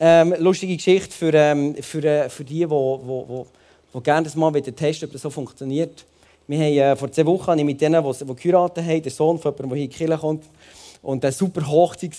Ähm, 0.00 0.34
lustige 0.38 0.76
Geschichte 0.76 1.12
für, 1.14 1.32
ähm, 1.34 1.74
für, 1.76 2.02
äh, 2.02 2.28
für 2.28 2.44
die, 2.44 2.60
die, 2.60 2.66
die, 2.66 3.44
die, 3.94 4.02
gerne 4.02 4.24
das 4.24 4.34
mal 4.34 4.52
testen 4.52 5.06
ob 5.06 5.12
das 5.12 5.22
so 5.22 5.30
funktioniert. 5.30 6.06
Wir 6.48 6.58
haben, 6.58 6.94
äh, 6.94 6.96
vor 6.96 7.12
zwei 7.12 7.26
Wochen 7.26 7.58
ich 7.58 7.64
mit 7.64 7.80
denen, 7.80 8.02
die, 8.02 8.24
die 8.24 8.34
geheiratet 8.34 8.84
haben, 8.84 9.02
der 9.02 9.12
Sohn 9.12 9.38
von 9.38 9.52
jemandem, 9.52 9.68
der 9.68 9.76
hier 9.76 9.84
in 9.84 9.90
die 9.90 9.96
Kirche 9.96 10.18
kommt, 10.18 10.44
Und 11.02 11.24
eine 11.24 11.32
super 11.32 11.66
Hochzeit 11.68 12.12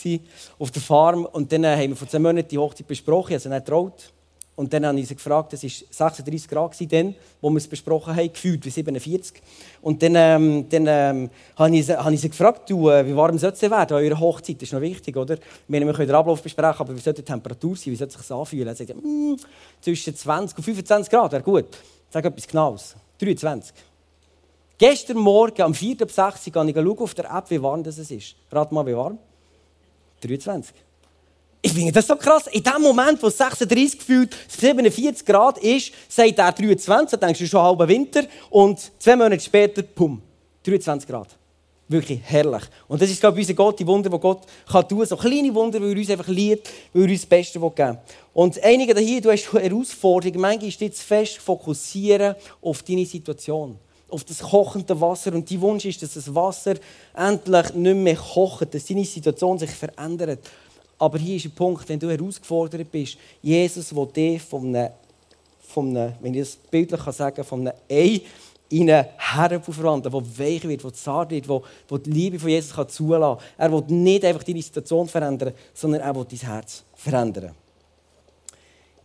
auf 0.59 0.71
der 0.71 0.81
Farm. 0.81 1.25
Und 1.25 1.51
dann 1.51 1.65
haben 1.65 1.89
wir 1.89 1.95
vor 1.95 2.07
zehn 2.07 2.21
Monaten 2.21 2.49
die 2.49 2.57
Hochzeit 2.57 2.87
besprochen. 2.87 3.39
Sie 3.39 3.49
nicht 3.49 3.65
getraut. 3.65 4.13
Und 4.55 4.71
dann 4.71 4.85
habe 4.85 4.99
ich 4.99 5.07
sie 5.07 5.15
gefragt, 5.15 5.51
es 5.53 5.63
war 5.63 6.11
36 6.11 6.47
Grad, 6.47 6.75
dann, 6.91 7.15
wo 7.41 7.49
wir 7.49 7.57
es 7.57 7.67
besprochen 7.67 8.15
haben, 8.15 8.31
gefühlt 8.31 8.63
wie 8.63 8.69
47. 8.69 9.41
Und 9.81 10.03
dann, 10.03 10.13
ähm, 10.15 10.69
dann 10.69 10.85
ähm, 10.87 11.29
habe, 11.55 11.75
ich, 11.75 11.89
habe 11.89 12.15
sie 12.15 12.29
gefragt, 12.29 12.69
du, 12.69 12.87
äh, 12.89 13.05
wie 13.05 13.15
warm 13.15 13.39
soll 13.39 13.51
es 13.51 13.61
werden 13.63 13.73
an 13.73 14.03
eurer 14.03 14.19
Hochzeit? 14.19 14.57
Das 14.57 14.63
ist 14.69 14.73
noch 14.73 14.81
wichtig, 14.81 15.17
oder? 15.17 15.37
Wir 15.67 15.79
können 15.79 16.07
den 16.07 16.15
Ablauf 16.15 16.43
besprechen, 16.43 16.81
aber 16.81 16.95
wie 16.95 16.99
soll 16.99 17.13
die 17.13 17.23
Temperatur 17.23 17.75
sein? 17.75 17.93
Wie 17.93 17.95
soll 17.95 18.11
sich 18.11 18.31
anfühlen? 18.31 18.67
Er 18.67 18.75
sagt, 18.75 18.95
mm, 18.95 19.33
zwischen 19.81 20.15
20 20.15 20.55
und 20.55 20.63
25 20.63 21.09
Grad, 21.09 21.31
wäre 21.31 21.41
gut. 21.41 21.65
Sag 22.11 22.23
etwas 22.23 22.47
Genaues. 22.47 22.95
23. 23.19 23.73
Gestern 24.77 25.17
Morgen, 25.17 25.61
am 25.61 25.73
4. 25.73 26.01
ab 26.01 26.11
6 26.11 26.47
Uhr, 26.55 26.65
ich 26.67 26.77
auf 26.77 27.13
der 27.13 27.25
App, 27.25 27.49
wie 27.49 27.61
warm 27.61 27.83
das 27.83 27.97
ist. 27.99 28.35
Rat 28.51 28.71
mal, 28.71 28.85
wie 28.85 28.95
warm? 28.95 29.19
23. 30.21 30.73
Ich 31.61 31.71
finde 31.71 31.91
das 31.91 32.07
so 32.07 32.15
krass. 32.15 32.47
In 32.47 32.63
dem 32.63 32.81
Moment, 32.81 33.21
wo 33.21 33.27
es 33.27 33.37
36 33.37 33.99
gefühlt 33.99 34.35
47 34.49 35.25
Grad 35.25 35.59
ist, 35.59 35.93
sagt 36.09 36.39
er 36.39 36.51
23, 36.51 37.19
dann 37.19 37.29
denkst 37.29 37.39
du 37.39 37.47
schon 37.47 37.61
halber 37.61 37.87
Winter. 37.87 38.23
Und 38.49 38.91
zwei 38.99 39.15
Monate 39.15 39.41
später, 39.41 39.83
pum, 39.83 40.21
23 40.63 41.07
Grad. 41.07 41.29
Wirklich 41.87 42.19
herrlich. 42.23 42.63
Und 42.87 43.01
das 43.01 43.11
ist, 43.11 43.19
glaube 43.19 43.39
ich, 43.39 43.43
unser 43.45 43.53
Gott, 43.53 43.79
die 43.79 43.85
Wunder, 43.85 44.09
die 44.09 44.19
Gott 44.19 44.41
kann 44.69 44.87
tun 44.87 44.99
kann. 44.99 45.07
So 45.07 45.17
kleine 45.17 45.53
Wunder, 45.53 45.79
weil 45.79 45.91
er 45.91 45.97
uns 45.97 46.09
einfach 46.09 46.27
liebt, 46.27 46.69
weil 46.91 47.03
er 47.03 47.09
uns 47.09 47.21
das 47.21 47.29
Beste 47.29 47.59
geben 47.59 47.77
will. 47.77 47.97
Und 48.33 48.61
einige 48.63 48.99
hier, 48.99 49.21
du 49.21 49.31
hast 49.31 49.53
Herausforderungen. 49.53 50.41
Manchmal 50.41 50.67
ist 50.67 50.81
jetzt 50.81 51.03
fest 51.03 51.37
fokussieren 51.37 52.35
auf 52.61 52.81
deine 52.81 53.05
Situation 53.05 53.77
auf 54.13 54.23
das 54.23 54.39
kochende 54.39 54.99
Wasser. 54.99 55.33
Und 55.33 55.49
dein 55.49 55.61
Wunsch 55.61 55.85
ist, 55.85 56.01
dass 56.01 56.13
das 56.13 56.33
Wasser 56.33 56.75
endlich 57.15 57.73
nicht 57.73 57.95
mehr 57.95 58.15
kocht, 58.15 58.73
dass 58.73 58.85
deine 58.85 59.05
Situation 59.05 59.57
sich 59.57 59.71
verändert. 59.71 60.39
Aber 60.99 61.17
hier 61.17 61.35
ist 61.35 61.45
ein 61.45 61.51
Punkt, 61.51 61.87
wenn 61.89 61.99
du 61.99 62.09
herausgefordert 62.09 62.89
bist, 62.91 63.17
Jesus 63.41 63.93
will 63.95 64.07
dich 64.07 64.41
von 64.41 64.67
einem, 64.67 64.91
von 65.67 65.97
einem 65.97 66.13
wenn 66.21 66.33
ich 66.33 66.41
das 66.41 66.55
bildlich 66.55 67.01
sagen 67.01 67.35
kann, 67.35 67.45
von 67.45 67.67
einem 67.67 67.77
Ei 67.89 68.21
in 68.69 68.89
einen 68.89 69.07
Herrenbau 69.17 69.71
verwandeln, 69.71 70.13
der 70.13 70.39
weich 70.39 70.63
wird, 70.63 70.83
der 70.83 70.93
zart 70.93 71.31
wird, 71.31 71.47
der 71.47 71.97
die 71.99 72.09
Liebe 72.09 72.39
von 72.39 72.49
Jesus 72.49 72.73
zulassen 72.87 73.37
kann. 73.37 73.47
Er 73.57 73.71
will 73.71 73.83
nicht 73.87 74.23
einfach 74.23 74.43
deine 74.43 74.61
Situation 74.61 75.07
verändern, 75.07 75.53
sondern 75.73 76.01
er 76.01 76.15
will 76.15 76.25
dein 76.29 76.39
Herz 76.39 76.83
verändern. 76.95 77.51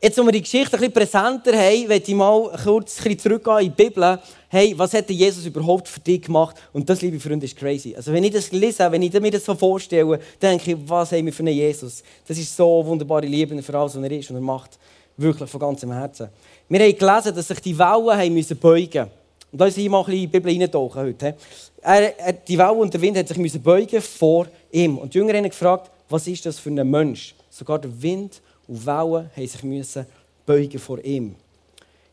Jetzt, 0.01 0.17
wo 0.17 0.25
wir 0.25 0.31
die 0.31 0.43
Geschichte 0.43 0.77
ein 0.77 0.79
bisschen 0.79 0.93
präsenter 0.93 1.59
haben, 1.59 1.89
möchte 1.89 2.13
ich 2.13 2.17
mal 2.17 2.57
kurz 2.63 2.95
zurückgehen 2.95 3.59
in 3.59 3.75
die 3.75 3.83
Bibel. 3.83 4.17
Hey, 4.49 4.73
was 4.77 4.95
hat 4.95 5.11
Jesus 5.11 5.45
überhaupt 5.45 5.89
für 5.89 5.99
dich 5.99 6.23
gemacht? 6.23 6.55
Und 6.73 6.89
das, 6.89 7.03
liebe 7.03 7.19
Freunde, 7.19 7.47
ist 7.47 7.57
crazy. 7.57 7.97
Also, 7.97 8.13
wenn 8.13 8.23
ich 8.23 8.31
das 8.31 8.53
lese, 8.53 8.93
wenn 8.93 9.03
ich 9.03 9.13
mir 9.13 9.33
das 9.33 9.45
so 9.45 9.57
vorstelle, 9.57 10.21
denke 10.41 10.71
ich, 10.71 10.79
was 10.87 11.11
haben 11.11 11.27
wir 11.27 11.33
für 11.33 11.43
einen 11.43 11.53
Jesus? 11.53 12.05
Das 12.25 12.39
ist 12.39 12.57
so 12.57 12.87
wunderbare 12.87 13.27
Liebe 13.27 13.61
für 13.61 13.77
alles, 13.77 13.97
was 13.97 14.03
er 14.05 14.13
ist 14.13 14.31
und 14.31 14.37
er 14.37 14.43
macht. 14.43 14.79
Wirklich 15.17 15.51
von 15.51 15.59
ganzem 15.59 15.93
Herzen. 15.93 16.29
Wir 16.69 16.79
haben 16.79 16.97
gelesen, 16.97 17.35
dass 17.35 17.49
sich 17.49 17.59
die 17.59 17.77
Wellen 17.77 18.17
haben 18.17 18.35
müssen 18.35 18.57
beugen. 18.57 19.09
Und 19.51 19.61
ist 19.63 19.79
ich 19.79 19.89
mal 19.89 19.99
ein 19.99 20.05
bisschen 20.05 20.23
in 20.23 20.31
die 20.31 20.39
Bibel 20.39 20.53
reintauchen 20.53 21.03
heute. 21.03 21.35
Er, 21.83 22.33
die 22.35 22.57
Wellen 22.57 22.79
und 22.79 22.95
der 22.95 23.01
Wind 23.01 23.17
haben 23.17 23.27
sich 23.27 23.37
müssen 23.37 23.61
beugen 23.61 24.01
vor 24.01 24.47
ihm. 24.71 24.97
Und 24.97 25.13
die 25.13 25.19
Jünger 25.19 25.35
haben 25.35 25.49
gefragt, 25.49 25.91
was 26.09 26.29
ist 26.29 26.47
das 26.47 26.61
für 26.61 26.71
ein 26.71 26.89
Mensch? 26.89 27.35
Sogar 27.51 27.81
der 27.81 28.01
Wind 28.01 28.41
und 28.69 28.87
Wellen 28.87 29.31
haben 29.35 29.47
sich 29.47 29.63
müssen 29.65 30.07
beugen 30.47 30.79
vor 30.79 31.03
ihm. 31.03 31.35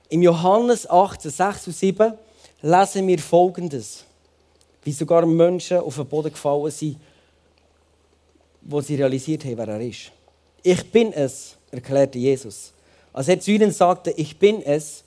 Im 0.09 0.23
Johannes 0.23 0.89
18, 0.89 1.31
6 1.31 1.67
und 1.67 1.75
7 1.75 2.13
lesen 2.61 3.07
wir 3.07 3.19
Folgendes. 3.19 4.05
Wie 4.83 4.91
sogar 4.91 5.25
Menschen 5.25 5.77
auf 5.77 5.95
den 5.95 6.05
Boden 6.05 6.31
gefallen 6.31 6.71
sind, 6.71 6.97
wo 8.61 8.81
sie 8.81 8.95
realisiert 8.95 9.45
haben, 9.45 9.57
wer 9.57 9.67
er 9.67 9.81
ist. 9.81 10.11
Ich 10.63 10.91
bin 10.91 11.13
es, 11.13 11.55
erklärte 11.71 12.17
Jesus. 12.17 12.71
Als 13.13 13.27
er 13.27 13.39
zu 13.39 13.51
ihnen 13.51 13.71
sagte, 13.71 14.11
ich 14.11 14.37
bin 14.37 14.61
es, 14.63 15.03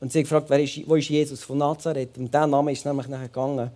und 0.00 0.10
sie 0.10 0.22
gefragt, 0.22 0.48
wer 0.48 0.62
ist, 0.62 0.88
wo 0.88 0.96
ist 0.96 1.08
Jesus 1.08 1.42
von 1.42 1.58
Nazareth? 1.58 2.16
Und 2.16 2.32
dieser 2.32 2.46
Name 2.46 2.72
ist 2.72 2.84
nämlich 2.86 3.06
nachher 3.06 3.28
gegangen. 3.28 3.70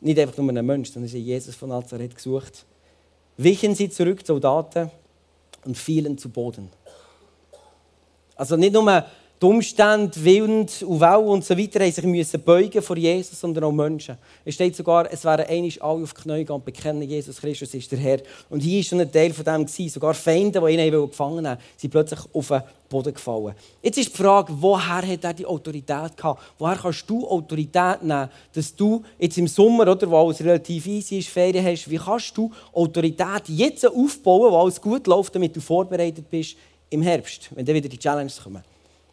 Nicht 0.00 0.18
einfach 0.18 0.38
nur 0.38 0.50
ein 0.50 0.64
Mensch, 0.64 0.90
sondern 0.90 1.10
sie 1.10 1.18
haben 1.18 1.26
Jesus 1.26 1.54
von 1.54 1.68
Nazareth 1.68 2.16
gesucht. 2.16 2.64
Wichen 3.36 3.74
sie 3.74 3.90
zurück, 3.90 4.20
Soldaten, 4.24 4.90
und 5.64 5.76
fielen 5.76 6.18
zu 6.18 6.30
Boden. 6.30 6.70
Also 8.36 8.56
nicht 8.56 8.72
nur 8.72 9.04
die 9.42 9.46
Umstände, 9.46 10.24
Wind 10.24 10.84
und 10.86 11.00
Wellen 11.00 11.26
und 11.26 11.44
so 11.44 11.58
weiter 11.58 11.80
haben 11.84 12.22
sich 12.22 12.44
beugen 12.44 12.80
vor 12.80 12.96
Jesus, 12.96 13.40
sondern 13.40 13.64
auch 13.64 13.72
Menschen. 13.72 14.16
Es 14.44 14.54
steht 14.54 14.76
sogar, 14.76 15.12
es 15.12 15.24
wären 15.24 15.46
einig 15.46 15.82
alle 15.82 16.04
auf 16.04 16.14
die 16.14 16.22
Knie 16.22 16.38
gegangen 16.38 16.60
und 16.60 16.64
bekennen, 16.64 17.02
Jesus 17.02 17.40
Christus 17.40 17.74
ist 17.74 17.90
der 17.90 17.98
Herr. 17.98 18.20
Und 18.50 18.60
hier 18.60 18.78
war 18.78 18.84
schon 18.84 19.00
ein 19.00 19.10
Teil 19.10 19.32
von 19.32 19.44
dem. 19.44 19.66
Sogar 19.66 20.14
Feinde, 20.14 20.60
die 20.60 20.74
ihn 20.74 20.92
gefangen 20.92 21.48
haben, 21.48 21.60
sind 21.76 21.90
plötzlich 21.90 22.20
auf 22.32 22.48
den 22.48 22.62
Boden 22.88 23.14
gefallen. 23.14 23.54
Jetzt 23.82 23.98
ist 23.98 24.12
die 24.12 24.16
Frage, 24.16 24.52
woher 24.60 25.02
hat 25.02 25.24
er 25.24 25.34
die 25.34 25.46
Autorität 25.46 26.16
gehabt? 26.16 26.40
Woher 26.58 26.76
kannst 26.76 27.10
du 27.10 27.26
Autorität 27.26 28.02
nehmen, 28.02 28.28
dass 28.52 28.76
du 28.76 29.02
jetzt 29.18 29.38
im 29.38 29.48
Sommer, 29.48 29.90
oder, 29.90 30.08
wo 30.08 30.18
alles 30.18 30.40
relativ 30.40 30.86
easy 30.86 31.18
ist, 31.18 31.28
Ferien 31.28 31.64
hast, 31.64 31.90
wie 31.90 31.98
kannst 31.98 32.36
du 32.38 32.48
Autorität 32.72 33.48
jetzt 33.48 33.84
aufbauen, 33.84 34.52
wo 34.52 34.58
alles 34.58 34.80
gut 34.80 35.04
läuft, 35.08 35.34
damit 35.34 35.56
du 35.56 35.60
vorbereitet 35.60 36.30
bist 36.30 36.56
im 36.90 37.02
Herbst, 37.02 37.50
wenn 37.56 37.66
dann 37.66 37.74
wieder 37.74 37.88
die 37.88 37.98
Challenges 37.98 38.40
kommen? 38.40 38.62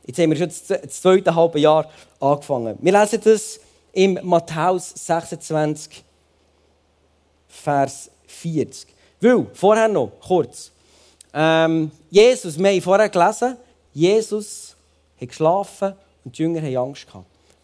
Jetzt 0.09 0.17
haben 0.17 0.31
wir 0.31 0.37
schon 0.37 0.49
das 0.81 1.01
zweite 1.01 1.35
halbe 1.35 1.59
Jahr 1.59 1.87
angefangen. 2.19 2.79
Wir 2.81 2.99
lesen 2.99 3.21
das 3.23 3.59
im 3.93 4.17
Matthäus 4.23 4.89
26, 4.95 6.03
Vers 7.47 8.09
40. 8.25 8.87
Weil, 9.21 9.45
vorher 9.53 9.87
noch, 9.87 10.13
kurz. 10.19 10.71
Ähm, 11.31 11.91
Jesus, 12.09 12.57
wir 12.57 12.71
haben 12.71 12.81
vorher 12.81 13.07
gelesen, 13.07 13.55
Jesus 13.93 14.75
hat 15.21 15.29
geschlafen 15.29 15.93
und 16.25 16.35
die 16.35 16.41
Jünger 16.41 16.63
haben 16.63 16.89
Angst. 16.89 17.05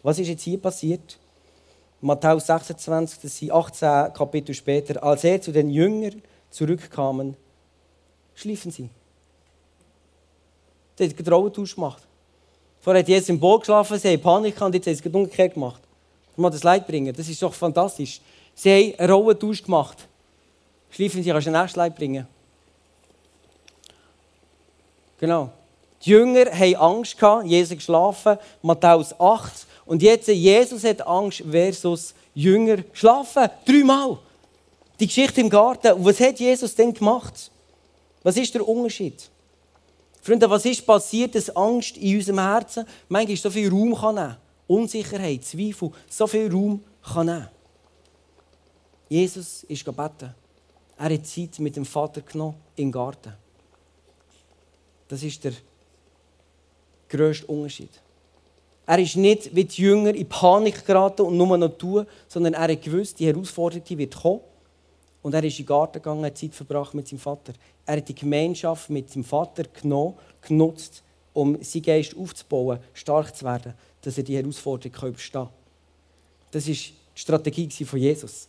Was 0.04 0.20
ist 0.20 0.28
jetzt 0.28 0.44
hier 0.44 0.62
passiert? 0.62 1.18
Matthäus 2.00 2.46
26, 2.46 3.22
das 3.22 3.38
sind 3.38 3.50
18 3.50 4.12
Kapitel 4.12 4.54
später. 4.54 5.02
Als 5.02 5.24
er 5.24 5.42
zu 5.42 5.50
den 5.50 5.68
Jüngern 5.68 6.22
zurückkam, 6.50 7.34
schliefen 8.36 8.70
sie. 8.70 8.88
Sie 10.96 11.08
haben 11.08 11.28
Rollentusch 11.28 11.74
gemacht. 11.74 12.06
Vorher 12.86 13.02
hat 13.02 13.08
Jesus 13.08 13.30
im 13.30 13.40
Boot 13.40 13.62
geschlafen, 13.62 13.98
sie 13.98 14.12
haben 14.12 14.20
Panik 14.20 14.60
und 14.60 14.72
jetzt 14.72 14.86
haben 14.86 14.94
sie 14.94 15.08
es 15.08 15.12
umgekehrt 15.12 15.54
gemacht. 15.54 15.82
Ich 16.30 16.38
muss 16.38 16.52
das 16.52 16.62
Leid 16.62 16.86
bringen. 16.86 17.12
Das 17.12 17.28
ist 17.28 17.42
doch 17.42 17.52
fantastisch. 17.52 18.20
Sie 18.54 18.70
haben 18.70 19.00
einen 19.00 19.10
Rollentausch 19.10 19.64
gemacht. 19.64 20.06
Schleifen 20.90 21.20
Sie, 21.20 21.30
kannst 21.30 21.48
du 21.48 21.52
ein 21.52 21.68
Leid 21.74 21.96
bringen. 21.96 22.28
Genau. 25.18 25.50
Die 26.00 26.10
Jünger 26.10 26.44
hatten 26.52 26.76
Angst, 26.76 27.18
gehabt, 27.18 27.46
Jesus 27.46 27.76
geschlafen, 27.76 28.38
Matthäus 28.62 29.18
8. 29.18 29.66
Und 29.86 30.00
jetzt, 30.00 30.28
Jesus 30.28 30.84
hat 30.84 31.04
Angst 31.04 31.42
versus 31.50 32.14
Jünger 32.36 32.84
schlafen. 32.92 33.48
Dreimal. 33.66 34.18
Die 35.00 35.08
Geschichte 35.08 35.40
im 35.40 35.50
Garten. 35.50 35.92
Und 35.94 36.04
was 36.04 36.20
hat 36.20 36.38
Jesus 36.38 36.72
denn 36.76 36.94
gemacht? 36.94 37.50
Was 38.22 38.36
ist 38.36 38.54
der 38.54 38.64
Unterschied? 38.64 39.28
Freunde, 40.26 40.50
was 40.50 40.64
ist 40.64 40.84
passiert, 40.84 41.36
dass 41.36 41.54
Angst 41.54 41.96
in 41.96 42.16
unserem 42.16 42.40
Herzen 42.40 42.84
manchmal 43.08 43.36
so 43.36 43.48
viel 43.48 43.70
Raum 43.70 43.94
kann 43.94 44.16
nehmen 44.16 44.36
Unsicherheit, 44.66 45.44
Zweifel, 45.44 45.92
so 46.08 46.26
viel 46.26 46.50
Raum 46.50 46.82
kann 47.00 47.26
nehmen. 47.26 47.48
Jesus 49.08 49.62
ist 49.68 49.84
gebeten. 49.84 50.34
Er 50.98 51.14
hat 51.14 51.26
Zeit 51.26 51.60
mit 51.60 51.76
dem 51.76 51.84
Vater 51.84 52.22
genommen 52.22 52.56
im 52.74 52.90
Garten. 52.90 53.34
Das 55.06 55.22
ist 55.22 55.44
der 55.44 55.52
grösste 57.08 57.46
Unterschied. 57.46 57.90
Er 58.84 58.98
ist 58.98 59.14
nicht 59.14 59.54
wie 59.54 59.64
die 59.64 59.82
Jünger 59.82 60.12
in 60.12 60.28
Panik 60.28 60.84
geraten 60.84 61.22
und 61.22 61.36
nur 61.36 61.56
noch 61.56 61.78
tun, 61.78 62.04
sondern 62.26 62.54
er 62.54 62.72
hat 62.72 62.82
gewusst, 62.82 63.20
die 63.20 63.26
Herausforderung 63.28 63.84
wird 63.90 64.16
kommen. 64.16 64.40
Und 65.26 65.34
er 65.34 65.42
ist 65.42 65.58
in 65.58 65.64
den 65.64 65.70
Garten 65.70 65.94
gegangen, 65.94 66.24
hat 66.24 66.38
Zeit 66.38 66.54
verbracht 66.54 66.94
mit 66.94 67.08
seinem 67.08 67.18
Vater. 67.18 67.52
Er 67.84 67.96
hat 67.96 68.08
die 68.08 68.14
Gemeinschaft 68.14 68.90
mit 68.90 69.10
seinem 69.10 69.24
Vater 69.24 69.64
genommen, 69.64 70.14
genutzt, 70.40 71.02
um 71.32 71.60
seinen 71.64 71.82
Geist 71.82 72.16
aufzubauen, 72.16 72.78
stark 72.94 73.34
zu 73.34 73.44
werden, 73.44 73.74
dass 74.02 74.16
er 74.16 74.22
die 74.22 74.36
Herausforderung 74.36 75.08
überstehen 75.08 75.32
kann. 75.32 75.48
Das 76.52 76.68
war 76.68 76.74
die 76.74 76.92
Strategie 77.16 77.68
von 77.84 77.98
Jesus. 77.98 78.46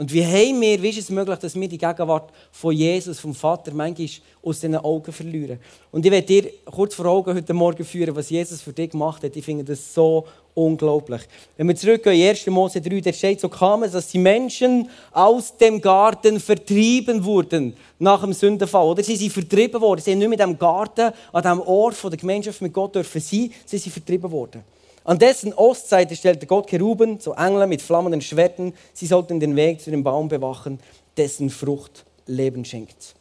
Und 0.00 0.10
wie 0.14 0.24
haben 0.24 0.58
wir, 0.62 0.82
wie 0.82 0.88
ist 0.88 0.98
es 0.98 1.10
möglich, 1.10 1.38
dass 1.40 1.54
wir 1.54 1.68
die 1.68 1.76
Gegenwart 1.76 2.30
von 2.52 2.74
Jesus, 2.74 3.20
vom 3.20 3.34
Vater, 3.34 3.74
manchmal 3.74 4.08
aus 4.42 4.60
den 4.60 4.74
Augen 4.76 5.12
verlieren? 5.12 5.58
Und 5.92 6.06
ich 6.06 6.10
werde 6.10 6.26
dir 6.26 6.50
kurz 6.64 6.94
vor 6.94 7.04
Augen 7.04 7.36
heute 7.36 7.52
Morgen 7.52 7.84
führen, 7.84 8.16
was 8.16 8.30
Jesus 8.30 8.62
für 8.62 8.72
dich 8.72 8.92
gemacht 8.92 9.22
hat. 9.22 9.36
Ich 9.36 9.44
finde 9.44 9.62
das 9.62 9.92
so 9.92 10.26
unglaublich. 10.54 11.20
Wenn 11.58 11.68
wir 11.68 11.76
zurückgehen 11.76 12.18
in 12.18 12.28
1. 12.28 12.46
Mose 12.46 12.80
3, 12.80 13.00
da 13.02 13.12
steht, 13.12 13.40
so 13.40 13.50
kam 13.50 13.82
es, 13.82 13.92
dass 13.92 14.08
die 14.08 14.16
Menschen 14.16 14.88
aus 15.12 15.54
dem 15.58 15.82
Garten 15.82 16.40
vertrieben 16.40 17.22
wurden 17.22 17.76
nach 17.98 18.22
dem 18.22 18.32
Sündenfall. 18.32 18.86
Oder 18.86 19.02
sie 19.02 19.16
sind 19.16 19.34
vertrieben 19.34 19.82
worden. 19.82 20.00
Sie 20.00 20.12
sind 20.12 20.20
nicht 20.20 20.30
mit 20.30 20.40
dem 20.40 20.58
Garten, 20.58 21.12
an 21.30 21.42
dem 21.42 21.60
Ort 21.60 22.02
der 22.02 22.16
Gemeinschaft 22.16 22.62
mit 22.62 22.72
Gott 22.72 22.94
dürfen 22.94 23.20
sein, 23.20 23.52
sie 23.66 23.76
sind 23.76 23.92
vertrieben 23.92 24.30
worden. 24.30 24.64
An 25.10 25.18
dessen 25.18 25.52
Ostseite 25.52 26.14
stellte 26.14 26.46
Gott 26.46 26.68
Keruben, 26.68 27.18
so 27.18 27.32
Engel 27.32 27.66
mit 27.66 27.82
flammenden 27.82 28.20
Schwerten. 28.20 28.74
Sie 28.92 29.06
sollten 29.06 29.40
den 29.40 29.56
Weg 29.56 29.80
zu 29.80 29.90
dem 29.90 30.04
Baum 30.04 30.28
bewachen, 30.28 30.78
dessen 31.16 31.50
Frucht 31.50 32.04
Leben 32.26 32.64
schenkt. 32.64 33.16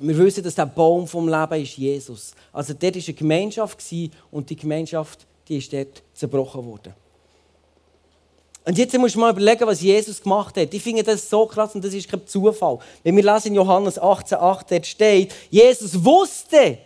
Wir 0.00 0.16
wissen, 0.16 0.42
dass 0.42 0.54
der 0.54 0.64
Baum 0.64 1.06
vom 1.06 1.28
Leben 1.28 1.62
ist 1.62 1.76
Jesus. 1.76 2.32
Also 2.54 2.72
dort 2.72 2.96
war 2.96 3.02
eine 3.06 3.14
Gemeinschaft 3.14 3.84
und 4.30 4.48
die 4.48 4.56
Gemeinschaft 4.56 5.26
die 5.46 5.58
ist 5.58 5.70
dort 5.74 6.02
zerbrochen 6.14 6.64
worden. 6.64 6.94
Und 8.64 8.78
jetzt 8.78 8.96
musst 8.96 9.16
du 9.16 9.18
mal 9.18 9.32
überlegen, 9.32 9.66
was 9.66 9.82
Jesus 9.82 10.22
gemacht 10.22 10.56
hat. 10.56 10.72
Ich 10.72 10.82
finde 10.82 11.02
das 11.02 11.28
so 11.28 11.44
krass 11.44 11.74
und 11.74 11.84
das 11.84 11.92
ist 11.92 12.08
kein 12.08 12.26
Zufall. 12.26 12.78
Wenn 13.02 13.14
wir 13.14 13.30
lesen 13.30 13.48
in 13.48 13.56
Johannes 13.56 14.00
18,8, 14.00 14.64
dort 14.70 14.86
steht, 14.86 15.34
Jesus 15.50 16.02
wusste, 16.02 16.78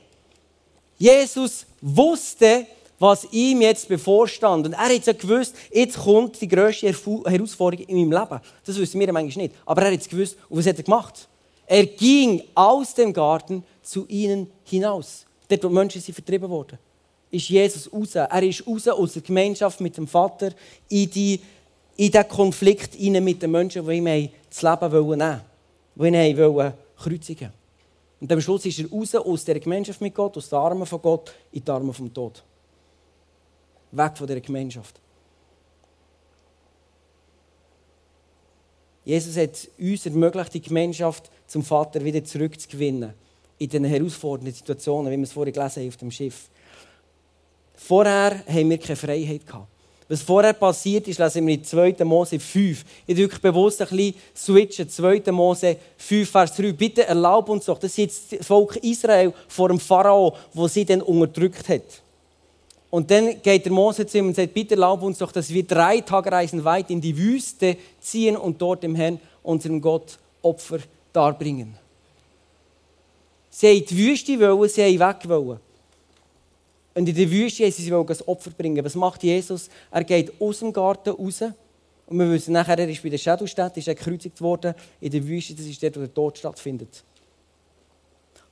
Jesus 0.98 1.66
wusste, 1.80 2.66
was 2.98 3.26
ihm 3.30 3.60
jetzt 3.60 3.88
bevorstand. 3.88 4.66
Und 4.66 4.72
er 4.72 4.94
hat 4.94 5.06
ja 5.06 5.12
gewusst, 5.12 5.54
jetzt 5.72 5.98
kommt 5.98 6.40
die 6.40 6.48
grösste 6.48 6.88
Herausforderung 6.92 7.86
in 7.86 8.08
meinem 8.08 8.20
Leben. 8.20 8.40
Das 8.64 8.78
wissen 8.78 8.98
wir 8.98 9.12
manchmal 9.12 9.44
nicht. 9.44 9.54
Aber 9.64 9.82
er 9.82 9.92
hat 9.92 10.08
gewusst. 10.08 10.36
Und 10.48 10.58
was 10.58 10.66
hat 10.66 10.78
er 10.78 10.82
gemacht? 10.82 11.28
Er 11.66 11.86
ging 11.86 12.42
aus 12.54 12.94
dem 12.94 13.12
Garten 13.12 13.62
zu 13.82 14.06
ihnen 14.08 14.50
hinaus. 14.64 15.24
Dort, 15.48 15.64
wo 15.64 15.68
Menschen 15.68 16.00
sind 16.00 16.14
vertrieben 16.14 16.48
wurden. 16.48 16.78
Ist 17.30 17.48
Jesus 17.48 17.92
raus. 17.92 18.14
Er 18.14 18.42
ist 18.42 18.66
raus 18.66 18.88
aus 18.88 19.12
der 19.12 19.22
Gemeinschaft 19.22 19.80
mit 19.80 19.96
dem 19.96 20.08
Vater 20.08 20.50
in, 20.88 21.10
die, 21.10 21.40
in 21.96 22.10
den 22.10 22.28
Konflikt 22.28 22.98
mit 22.98 23.42
den 23.42 23.50
Menschen, 23.50 23.86
die 23.86 23.96
ihm 23.96 24.30
das 24.48 24.62
Leben 24.62 24.92
nehmen 24.92 25.06
wollten. 25.06 25.40
Die 25.94 26.30
ihn 26.30 26.38
wollen 26.38 26.72
kreuzigen 26.96 27.52
Und 28.20 28.32
am 28.32 28.40
Schluss 28.40 28.64
ist 28.66 28.80
er 28.80 28.90
raus 28.90 29.14
aus 29.14 29.44
der 29.44 29.60
Gemeinschaft 29.60 30.00
mit 30.00 30.14
Gott, 30.14 30.36
aus 30.36 30.48
den 30.48 30.58
Armen 30.58 30.86
von 30.86 31.00
Gott, 31.00 31.32
in 31.52 31.64
die 31.64 31.70
Arme 31.70 31.92
vom 31.92 32.12
Tod 32.12 32.42
weg 33.92 34.16
von 34.16 34.26
dieser 34.26 34.40
Gemeinschaft. 34.40 35.00
Jesus 39.04 39.36
hat 39.36 39.68
uns 39.78 40.04
ermöglicht, 40.04 40.52
die 40.52 40.60
Gemeinschaft 40.60 41.30
zum 41.46 41.64
Vater 41.64 42.04
wieder 42.04 42.22
zurückzugewinnen. 42.22 43.14
In 43.56 43.68
den 43.70 43.84
herausfordernden 43.84 44.54
Situationen, 44.54 45.10
wie 45.10 45.16
wir 45.16 45.24
es 45.24 45.32
vorhin 45.32 45.54
gelesen 45.54 45.80
haben 45.80 45.88
auf 45.88 45.96
dem 45.96 46.10
Schiff. 46.10 46.50
Vorher 47.74 48.44
haben 48.46 48.70
wir 48.70 48.78
keine 48.78 48.96
Freiheit 48.96 49.46
gehabt. 49.46 49.68
Was 50.08 50.22
vorher 50.22 50.54
passiert 50.54 51.06
ist, 51.06 51.18
lesen 51.18 51.46
wir 51.46 51.54
in 51.54 51.64
2. 51.64 52.04
Mose 52.04 52.40
5. 52.40 52.84
Ich 53.06 53.16
drücke 53.16 53.38
bewusst 53.40 53.80
ein 53.82 53.88
bisschen 53.88 54.14
switchen. 54.34 54.88
2. 54.88 55.32
Mose 55.32 55.76
5, 55.98 56.30
Vers 56.30 56.54
3. 56.56 56.72
Bitte 56.72 57.06
erlaub 57.06 57.48
uns 57.50 57.66
doch, 57.66 57.78
das 57.78 57.92
ist 57.92 57.96
jetzt 57.98 58.32
das 58.32 58.46
Volk 58.46 58.76
Israel 58.76 59.34
vor 59.48 59.68
dem 59.68 59.78
Pharao, 59.78 60.34
wo 60.54 60.66
sie 60.66 60.84
dann 60.84 61.02
unterdrückt 61.02 61.68
hat. 61.68 62.02
Und 62.90 63.10
dann 63.10 63.42
geht 63.42 63.64
der 63.64 63.72
Mose 63.72 64.06
zu 64.06 64.18
ihm 64.18 64.28
und 64.28 64.36
sagt, 64.36 64.54
bitte 64.54 64.74
erlaub 64.74 65.02
uns 65.02 65.18
doch, 65.18 65.30
dass 65.30 65.52
wir 65.52 65.62
drei 65.62 66.00
Tage 66.00 66.32
reisen 66.32 66.64
weit 66.64 66.90
in 66.90 67.00
die 67.00 67.16
Wüste 67.16 67.76
ziehen 68.00 68.36
und 68.36 68.60
dort 68.60 68.82
dem 68.82 68.94
Herrn, 68.94 69.20
unserem 69.42 69.80
Gott, 69.80 70.18
Opfer 70.40 70.78
darbringen. 71.12 71.76
Sie 73.50 73.66
haben 73.66 73.84
die 73.84 73.98
Wüste 73.98 74.40
wollen, 74.40 74.68
sie 74.68 74.82
haben 74.82 74.98
weg 75.00 75.28
wollen. 75.28 75.60
Und 76.94 77.08
in 77.08 77.14
der 77.14 77.30
Wüste 77.30 77.64
haben 77.64 77.72
sie 77.72 77.90
das 77.90 78.26
Opfer 78.26 78.50
bringen. 78.50 78.84
Was 78.84 78.94
macht 78.94 79.22
Jesus? 79.22 79.68
Er 79.90 80.04
geht 80.04 80.32
aus 80.40 80.60
dem 80.60 80.72
Garten 80.72 81.10
raus. 81.10 81.42
Und 82.06 82.18
wir 82.18 82.30
wissen 82.30 82.52
nachher, 82.52 82.78
er 82.78 82.88
ist 82.88 83.02
bei 83.02 83.10
der 83.10 83.18
Shadowstadt, 83.18 83.76
ist 83.76 83.86
er 83.86 83.94
gekreuzigt 83.94 84.40
worden. 84.40 84.74
In 85.00 85.10
der 85.10 85.26
Wüste, 85.26 85.54
das 85.54 85.66
ist 85.66 85.82
dort, 85.82 85.96
wo 85.96 86.00
der 86.00 86.14
Tod 86.14 86.38
stattfindet. 86.38 87.04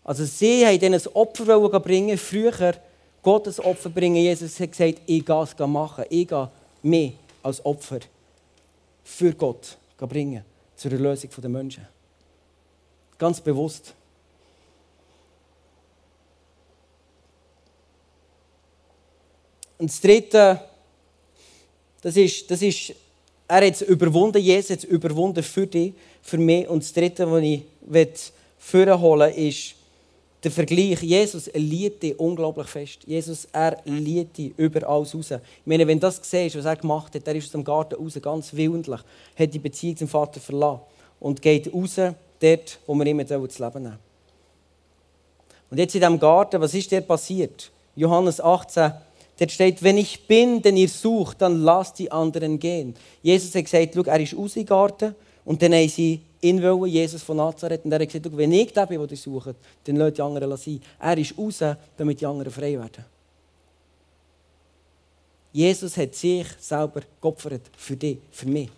Also 0.04 0.24
sie 0.24 0.64
haben 0.64 0.78
ihnen 0.78 0.94
ein 0.94 1.06
Opfer 1.14 1.80
bringen, 1.80 2.18
früher 2.18 2.74
Gottes 3.26 3.58
Opfer 3.58 3.88
bringen. 3.88 4.22
Jesus 4.22 4.60
hat 4.60 4.70
gesagt, 4.70 5.00
ich 5.04 5.26
gehe 5.26 5.42
es 5.42 5.58
machen. 5.58 6.04
Ich 6.10 6.28
gehe 6.28 6.48
mich 6.80 7.14
als 7.42 7.64
Opfer 7.66 7.98
für 9.02 9.32
Gott 9.32 9.76
bringen. 9.98 10.44
Zur 10.76 10.92
Erlösung 10.92 11.28
der 11.36 11.50
Menschen. 11.50 11.88
Ganz 13.18 13.40
bewusst. 13.40 13.94
Und 19.78 19.90
das 19.90 20.00
Dritte, 20.00 20.60
das 22.02 22.16
ist, 22.16 22.48
das 22.48 22.62
ist 22.62 22.94
er 23.48 23.66
hat 23.66 23.74
es 23.74 23.82
überwunden, 23.82 24.40
Jesus 24.40 24.70
hat 24.70 24.78
es 24.78 24.84
überwunden 24.84 25.42
für 25.42 25.66
dich, 25.66 25.94
für 26.22 26.38
mich. 26.38 26.68
Und 26.68 26.84
das 26.84 26.92
Dritte, 26.92 27.28
was 27.28 27.42
ich 27.42 27.62
vorholen 28.56 29.34
will, 29.34 29.48
ist, 29.48 29.75
der 30.46 30.52
Vergleich, 30.52 31.02
Jesus 31.02 31.50
liebt 31.54 32.04
dich 32.04 32.16
unglaublich 32.20 32.68
fest. 32.68 33.00
Jesus, 33.04 33.48
er 33.50 33.78
liebt 33.84 34.38
dich 34.38 34.52
überall 34.56 35.02
raus. 35.02 35.12
Ich 35.12 35.40
meine, 35.64 35.84
wenn 35.88 35.98
du 35.98 36.06
das 36.06 36.20
siehst, 36.22 36.56
was 36.56 36.64
er 36.64 36.76
gemacht 36.76 37.16
hat, 37.16 37.26
er 37.26 37.34
ist 37.34 37.46
aus 37.46 37.50
dem 37.50 37.64
Garten 37.64 37.96
raus, 37.96 38.16
ganz 38.22 38.54
willentlich, 38.54 39.00
hat 39.36 39.52
die 39.52 39.58
Beziehung 39.58 39.96
zum 39.96 40.06
Vater 40.06 40.38
verlassen 40.38 40.82
und 41.18 41.42
geht 41.42 41.74
raus, 41.74 41.96
dort, 41.96 42.78
wo 42.86 42.94
wir 42.94 43.06
ihm 43.06 43.18
das 43.26 43.58
Leben 43.58 43.82
nehmen 43.82 43.98
Und 45.68 45.78
jetzt 45.78 45.96
in 45.96 46.00
diesem 46.00 46.20
Garten, 46.20 46.60
was 46.60 46.74
ist 46.74 46.92
dir 46.92 47.00
passiert? 47.00 47.72
Johannes 47.96 48.40
18, 48.40 48.92
dort 49.40 49.50
steht, 49.50 49.82
wenn 49.82 49.98
ich 49.98 50.28
bin, 50.28 50.62
den 50.62 50.76
ihr 50.76 50.88
sucht, 50.88 51.42
dann 51.42 51.60
lasst 51.62 51.98
die 51.98 52.12
anderen 52.12 52.60
gehen. 52.60 52.94
Jesus 53.20 53.52
hat 53.52 53.64
gesagt, 53.64 53.94
schau, 53.96 54.02
er 54.02 54.20
ist 54.20 54.36
raus 54.36 54.54
im 54.54 54.64
Garten 54.64 55.16
und 55.44 55.60
dann 55.60 55.74
haben 55.74 55.88
sie 55.88 56.20
ihn 56.40 56.62
wollen, 56.62 56.90
Jesus 56.90 57.22
von 57.22 57.36
Nazareth. 57.36 57.84
Und 57.84 57.92
er 57.92 58.00
hat 58.00 58.08
gesagt, 58.08 58.36
wenn 58.36 58.52
ich 58.52 58.72
der 58.72 58.86
bin, 58.86 59.00
den 59.00 59.10
ihr 59.10 59.16
sucht, 59.16 59.54
dann 59.84 59.96
lasst 59.96 60.18
die 60.18 60.22
anderen 60.22 60.56
sein. 60.56 60.80
Er 60.98 61.18
ist 61.18 61.36
raus, 61.38 61.62
damit 61.96 62.20
die 62.20 62.26
anderen 62.26 62.52
frei 62.52 62.72
werden. 62.78 63.04
Jesus 65.52 65.96
hat 65.96 66.14
sich 66.14 66.46
selber 66.60 67.00
geopfert 67.20 67.62
für 67.76 67.96
dich, 67.96 68.18
für 68.30 68.46
mich. 68.46 68.68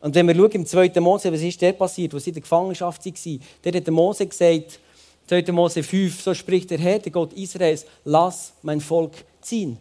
Und 0.00 0.14
wenn 0.14 0.26
wir 0.28 0.34
schauen 0.34 0.50
im 0.52 0.66
2. 0.66 1.00
Mose, 1.00 1.32
was 1.32 1.42
ist 1.42 1.60
der 1.60 1.72
passiert, 1.72 2.14
wo 2.14 2.18
sie 2.18 2.30
in 2.30 2.34
der 2.34 2.42
Gefangenschaft 2.42 3.04
waren, 3.04 3.40
der 3.64 3.72
hat 3.74 3.88
Mose 3.88 4.26
gesagt, 4.26 4.78
2. 5.26 5.52
Mose 5.52 5.82
5, 5.82 6.22
so 6.22 6.32
spricht 6.32 6.70
der 6.70 6.78
Herr, 6.78 6.98
der 6.98 7.12
Gott 7.12 7.32
Israels, 7.32 7.84
lass 8.04 8.52
mein 8.62 8.80
Volk 8.80 9.12
ziehen. 9.40 9.76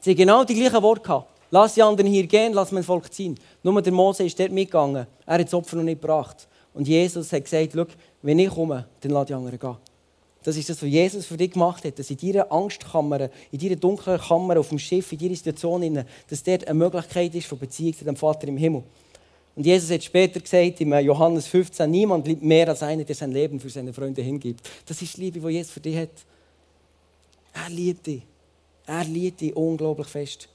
Sie 0.00 0.10
haben 0.10 0.16
genau 0.16 0.44
die 0.44 0.54
gleichen 0.54 0.82
Worte 0.82 1.02
gehabt. 1.02 1.39
Lass 1.50 1.74
die 1.74 1.82
anderen 1.82 2.10
hier 2.10 2.26
gehen, 2.26 2.52
lass 2.52 2.70
mein 2.70 2.84
Volk 2.84 3.12
ziehen. 3.12 3.38
Nur 3.62 3.82
der 3.82 3.92
Mose 3.92 4.24
ist 4.24 4.38
dort 4.38 4.52
mitgegangen. 4.52 5.06
Er 5.26 5.38
hat 5.38 5.46
das 5.46 5.54
Opfer 5.54 5.76
noch 5.76 5.82
nicht 5.82 6.00
gebracht. 6.00 6.46
Und 6.72 6.86
Jesus 6.86 7.32
hat 7.32 7.44
gesagt, 7.44 7.76
wenn 8.22 8.38
ich 8.38 8.50
komme, 8.50 8.86
dann 9.00 9.12
lass 9.12 9.26
die 9.26 9.34
anderen 9.34 9.58
gehen. 9.58 9.76
Das 10.42 10.56
ist 10.56 10.70
das, 10.70 10.80
was 10.80 10.88
Jesus 10.88 11.26
für 11.26 11.36
dich 11.36 11.50
gemacht 11.50 11.84
hat. 11.84 11.98
Dass 11.98 12.10
in 12.10 12.16
deiner 12.16 12.50
Angstkammer, 12.50 13.28
in 13.50 13.58
deiner 13.58 13.76
dunklen 13.76 14.18
Kammer 14.18 14.58
auf 14.58 14.68
dem 14.68 14.78
Schiff, 14.78 15.12
in 15.12 15.18
deiner 15.18 15.34
Situation, 15.34 16.04
dass 16.28 16.42
dort 16.42 16.66
eine 16.66 16.78
Möglichkeit 16.78 17.34
ist 17.34 17.46
von 17.46 17.58
Beziehung 17.58 17.96
zu 17.96 18.04
dem 18.04 18.16
Vater 18.16 18.46
im 18.48 18.56
Himmel. 18.56 18.84
Und 19.56 19.66
Jesus 19.66 19.90
hat 19.90 20.02
später 20.02 20.40
gesagt, 20.40 20.80
im 20.80 20.94
Johannes 21.00 21.46
15, 21.48 21.90
niemand 21.90 22.26
liebt 22.26 22.42
mehr 22.42 22.68
als 22.68 22.82
einer, 22.82 23.04
der 23.04 23.14
sein 23.14 23.32
Leben 23.32 23.58
für 23.58 23.68
seine 23.68 23.92
Freunde 23.92 24.22
hingibt. 24.22 24.66
Das 24.86 25.02
ist 25.02 25.16
die 25.16 25.22
Liebe, 25.22 25.40
die 25.40 25.48
Jesus 25.54 25.72
für 25.72 25.80
dich 25.80 25.96
hat. 25.96 26.08
Er 27.52 27.68
liebt 27.68 28.06
dich. 28.06 28.22
Er 28.86 29.04
liebt 29.04 29.40
dich 29.40 29.54
unglaublich 29.54 30.06
fest. 30.06 30.48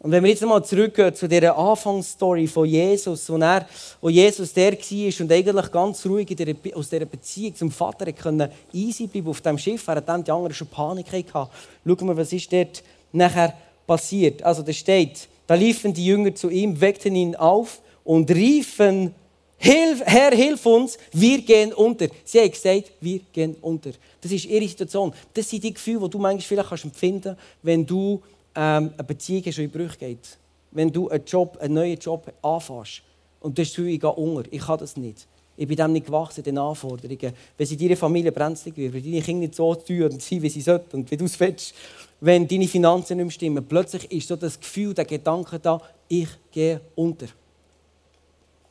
Und 0.00 0.12
wenn 0.12 0.22
wir 0.22 0.30
jetzt 0.30 0.42
mal 0.42 0.62
zurückgehen 0.62 1.12
zu 1.12 1.28
dieser 1.28 1.58
Anfangsstory 1.58 2.46
von 2.46 2.66
Jesus, 2.66 3.28
wo, 3.30 3.36
er, 3.36 3.66
wo 4.00 4.08
Jesus 4.08 4.52
der 4.52 4.72
war 4.72 5.20
und 5.20 5.32
eigentlich 5.32 5.72
ganz 5.72 6.06
ruhig 6.06 6.28
der, 6.36 6.54
aus 6.76 6.88
dieser 6.88 7.04
Beziehung 7.04 7.56
zum 7.56 7.70
Vater 7.72 8.12
konnte 8.12 8.52
easy 8.72 9.08
bleiben 9.08 9.28
auf 9.28 9.40
dem 9.40 9.58
Schiff, 9.58 9.88
während 9.88 10.26
die 10.26 10.30
anderen 10.30 10.54
schon 10.54 10.68
Panik 10.68 11.06
hatten. 11.12 11.50
Schauen 11.84 12.08
wir, 12.08 12.16
was 12.16 12.32
ist 12.32 12.52
dort 12.52 12.84
nachher 13.10 13.54
passiert. 13.88 14.40
Also 14.44 14.62
da 14.62 14.72
steht, 14.72 15.26
da 15.48 15.54
liefen 15.54 15.92
die 15.92 16.06
Jünger 16.06 16.32
zu 16.32 16.48
ihm, 16.48 16.80
weckten 16.80 17.16
ihn 17.16 17.34
auf 17.34 17.80
und 18.04 18.30
riefen, 18.30 19.14
Hilf, 19.60 20.02
Herr, 20.04 20.30
hilf 20.30 20.64
uns, 20.66 20.96
wir 21.12 21.42
gehen 21.42 21.72
unter. 21.72 22.06
Sie 22.24 22.38
haben 22.38 22.50
gesagt, 22.50 22.92
wir 23.00 23.18
gehen 23.32 23.56
unter. 23.60 23.90
Das 24.20 24.30
ist 24.30 24.44
ihre 24.44 24.68
Situation. 24.68 25.12
Das 25.34 25.50
sind 25.50 25.64
die 25.64 25.74
Gefühle, 25.74 26.04
die 26.04 26.10
du 26.10 26.18
manchmal 26.18 26.62
vielleicht 26.62 26.84
empfinden 26.84 27.34
kannst, 27.34 27.40
wenn 27.62 27.84
du 27.84 28.22
ähm, 28.58 28.90
eine 28.92 29.04
Beziehung 29.04 29.52
schon 29.52 29.64
in 29.64 29.70
Brüche 29.70 29.96
geht, 29.96 30.36
wenn 30.72 30.90
du 30.90 31.08
einen, 31.08 31.24
Job, 31.24 31.56
einen 31.60 31.74
neuen 31.74 31.96
Job 31.96 32.32
anfängst 32.42 33.02
und 33.38 33.56
du 33.56 33.62
Gefühl, 33.62 33.88
ich 33.88 34.00
gehe 34.00 34.10
unter, 34.10 34.52
ich 34.52 34.60
kann 34.60 34.78
das 34.78 34.96
nicht. 34.96 35.28
Ich 35.56 35.66
bin 35.66 35.76
dem 35.76 35.92
nicht 35.92 36.06
gewachsen, 36.06 36.42
den 36.42 36.58
Anforderungen. 36.58 37.32
Wenn 37.56 37.66
sie 37.66 37.76
deine 37.76 37.96
Familie 37.96 38.32
brenzlig 38.32 38.76
wird, 38.76 38.94
wenn 38.94 39.02
deine 39.02 39.22
Kinder 39.22 39.46
nicht 39.46 39.54
so 39.54 39.74
teuer 39.74 40.10
sind, 40.10 40.42
wie 40.42 40.48
sie 40.48 40.60
sollten 40.60 40.96
und 40.96 41.10
wie 41.10 41.16
du 41.16 41.24
es 41.24 41.38
willst, 41.38 41.72
wenn 42.20 42.48
deine 42.48 42.66
Finanzen 42.66 43.16
nicht 43.16 43.26
mehr 43.26 43.32
stimmen, 43.32 43.64
plötzlich 43.64 44.10
ist 44.10 44.28
so 44.28 44.34
das 44.34 44.58
Gefühl, 44.58 44.92
der 44.92 45.04
Gedanke 45.04 45.58
da, 45.60 45.80
ich 46.08 46.28
gehe 46.50 46.80
unter. 46.96 47.26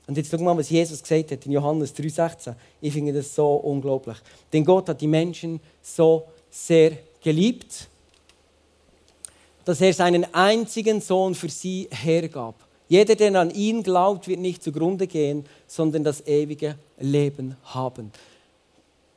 Und 0.05 0.17
jetzt 0.17 0.31
schau 0.31 0.37
mal, 0.37 0.57
was 0.57 0.69
Jesus 0.69 1.01
gesagt 1.01 1.31
hat 1.31 1.45
in 1.45 1.51
Johannes 1.53 1.95
3,16. 1.95 2.55
Ich 2.81 2.93
finde 2.93 3.13
das 3.13 3.33
so 3.33 3.55
unglaublich. 3.55 4.17
Denn 4.51 4.63
Gott 4.63 4.89
hat 4.89 4.99
die 4.99 5.07
Menschen 5.07 5.59
so 5.81 6.23
sehr 6.49 6.91
geliebt, 7.21 7.89
dass 9.67 9.81
er 9.81 9.93
seinen 9.93 10.33
einzigen 10.33 11.01
Sohn 11.01 11.35
für 11.35 11.49
sie 11.49 11.89
hergab. 11.91 12.55
Jeder, 12.87 13.15
der 13.15 13.35
an 13.35 13.51
ihn 13.51 13.83
glaubt, 13.83 14.29
wird 14.29 14.39
nicht 14.39 14.63
zugrunde 14.63 15.07
gehen, 15.07 15.43
sondern 15.67 16.05
das 16.05 16.25
ewige 16.25 16.77
Leben 16.97 17.57
haben. 17.65 18.13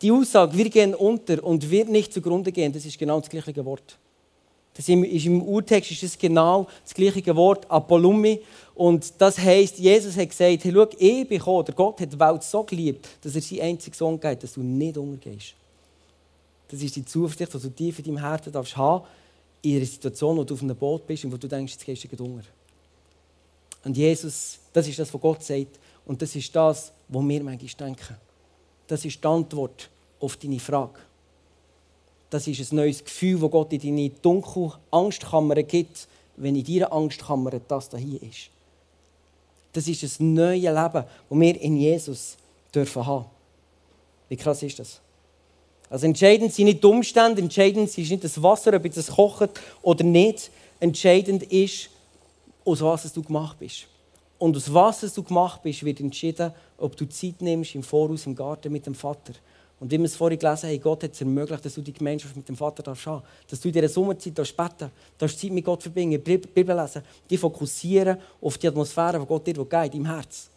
Die 0.02 0.10
Aussage, 0.10 0.58
wir 0.58 0.68
gehen 0.68 0.96
unter 0.96 1.44
und 1.44 1.70
wird 1.70 1.88
nicht 1.88 2.12
zugrunde 2.12 2.50
gehen, 2.50 2.72
das 2.72 2.84
ist 2.84 2.98
genau 2.98 3.20
das 3.20 3.30
gleiche 3.30 3.64
Wort. 3.64 3.96
Das 4.74 4.88
ist 4.88 5.26
im 5.26 5.40
Urtext 5.40 5.92
ist 5.92 6.02
das 6.02 6.18
genau 6.18 6.66
das 6.82 6.94
gleiche 6.94 7.36
Wort, 7.36 7.70
Apollumi. 7.70 8.40
Und 8.74 9.12
das 9.18 9.38
heisst, 9.38 9.78
Jesus 9.78 10.16
hat 10.16 10.30
gesagt, 10.30 10.64
hey, 10.64 10.72
schau, 10.74 10.88
ich 10.98 11.28
bin 11.28 11.38
gekommen, 11.38 11.64
der 11.64 11.74
Gott 11.76 12.00
hat 12.00 12.12
die 12.12 12.18
Welt 12.18 12.42
so 12.42 12.64
geliebt, 12.64 13.08
dass 13.22 13.36
er 13.36 13.40
seinen 13.40 13.60
einzigen 13.60 13.94
Sohn 13.94 14.18
gibt, 14.18 14.42
dass 14.42 14.54
du 14.54 14.62
nicht 14.62 14.98
untergehst. 14.98 15.54
Das 16.66 16.82
ist 16.82 16.96
die 16.96 17.04
Zuversicht, 17.04 17.54
die 17.54 17.58
du 17.60 17.68
tief 17.68 18.00
in 18.00 18.04
deinem 18.06 18.18
Herzen 18.18 18.52
darfst 18.52 18.76
haben, 18.76 19.04
in 19.62 19.76
einer 19.76 19.86
Situation, 19.86 20.36
wo 20.36 20.44
du 20.44 20.54
auf 20.54 20.62
einem 20.62 20.76
Boot 20.76 21.06
bist 21.06 21.24
und 21.24 21.32
wo 21.32 21.36
du 21.36 21.48
denkst, 21.48 21.72
jetzt 21.72 21.84
gehst 21.84 22.04
du 22.04 22.24
unter. 22.24 22.46
Und 23.84 23.96
Jesus, 23.96 24.58
das 24.72 24.88
ist 24.88 24.98
das, 24.98 25.12
was 25.12 25.20
Gott 25.20 25.42
sagt. 25.42 25.78
Und 26.06 26.20
das 26.20 26.34
ist 26.34 26.54
das, 26.54 26.92
was 27.08 27.28
wir 27.28 27.42
manchmal 27.42 27.88
denken. 27.88 28.16
Das 28.86 29.04
ist 29.04 29.22
die 29.22 29.26
Antwort 29.26 29.88
auf 30.18 30.36
deine 30.36 30.58
Frage. 30.58 30.98
Das 32.28 32.46
ist 32.46 32.72
ein 32.72 32.76
neues 32.76 33.04
Gefühl, 33.04 33.40
das 33.40 33.50
Gott 33.50 33.72
in 33.72 33.80
deine 33.80 34.10
dunkle 34.10 34.72
Angstkammer 34.90 35.62
gibt, 35.62 36.06
wenn 36.36 36.56
in 36.56 36.64
deiner 36.64 36.92
Angstkammer 36.92 37.52
das 37.66 37.88
da 37.88 37.96
hier 37.96 38.22
ist. 38.22 38.50
Das 39.72 39.86
ist 39.86 40.20
ein 40.20 40.34
neues 40.34 40.62
Leben, 40.62 40.74
das 40.74 41.04
wir 41.30 41.60
in 41.60 41.76
Jesus 41.76 42.36
dürfen 42.74 43.06
haben. 43.06 43.26
Wie 44.28 44.36
krass 44.36 44.62
ist 44.62 44.78
das? 44.78 45.00
Also 45.90 46.06
entscheidend 46.06 46.54
sind 46.54 46.66
nicht 46.66 46.82
die 46.82 46.86
Umstände, 46.86 47.42
entscheidend 47.42 47.88
ist 47.88 48.10
nicht 48.10 48.22
das 48.22 48.40
Wasser, 48.40 48.72
ob 48.74 48.84
es 48.86 49.08
kocht 49.08 49.50
oder 49.82 50.04
nicht. 50.04 50.50
Entscheidend 50.78 51.42
ist, 51.52 51.90
aus 52.64 52.80
was 52.80 53.12
du 53.12 53.22
gemacht 53.22 53.58
bist. 53.58 53.86
Und 54.38 54.56
aus 54.56 54.72
was 54.72 55.00
du 55.12 55.22
gemacht 55.22 55.62
bist, 55.62 55.84
wird 55.84 56.00
entschieden, 56.00 56.52
ob 56.78 56.96
du 56.96 57.06
Zeit 57.08 57.42
nimmst 57.42 57.74
im 57.74 57.82
Voraus 57.82 58.24
im 58.24 58.36
Garten 58.36 58.72
mit 58.72 58.86
dem 58.86 58.94
Vater. 58.94 59.34
Und 59.80 59.90
wie 59.90 59.98
wir 59.98 60.04
es 60.04 60.14
vorhin 60.14 60.38
gelesen 60.38 60.68
haben, 60.68 60.80
Gott 60.80 61.02
hat 61.02 61.12
es 61.12 61.20
ermöglicht, 61.20 61.64
dass 61.64 61.74
du 61.74 61.82
die 61.82 61.92
Gemeinschaft 61.92 62.36
mit 62.36 62.48
dem 62.48 62.56
Vater 62.56 62.82
darfst 62.82 63.06
haben 63.06 63.22
Dass 63.48 63.60
du 63.60 63.68
in 63.68 63.74
dieser 63.74 63.88
Sommerzeit 63.88 64.38
darfst 64.38 64.56
beten 64.56 64.90
darfst 65.18 65.40
Zeit 65.40 65.50
mit 65.50 65.64
Gott 65.64 65.82
verbringen, 65.82 66.22
Bibel 66.22 66.76
lesen, 66.76 67.02
dich 67.28 67.40
fokussieren 67.40 68.18
auf 68.40 68.58
die 68.58 68.68
Atmosphäre, 68.68 69.18
die 69.18 69.26
Gott 69.26 69.46
dir 69.46 69.54
gibt, 69.54 69.72
in 69.72 69.90
deinem 69.90 70.06
Herz. 70.06 70.50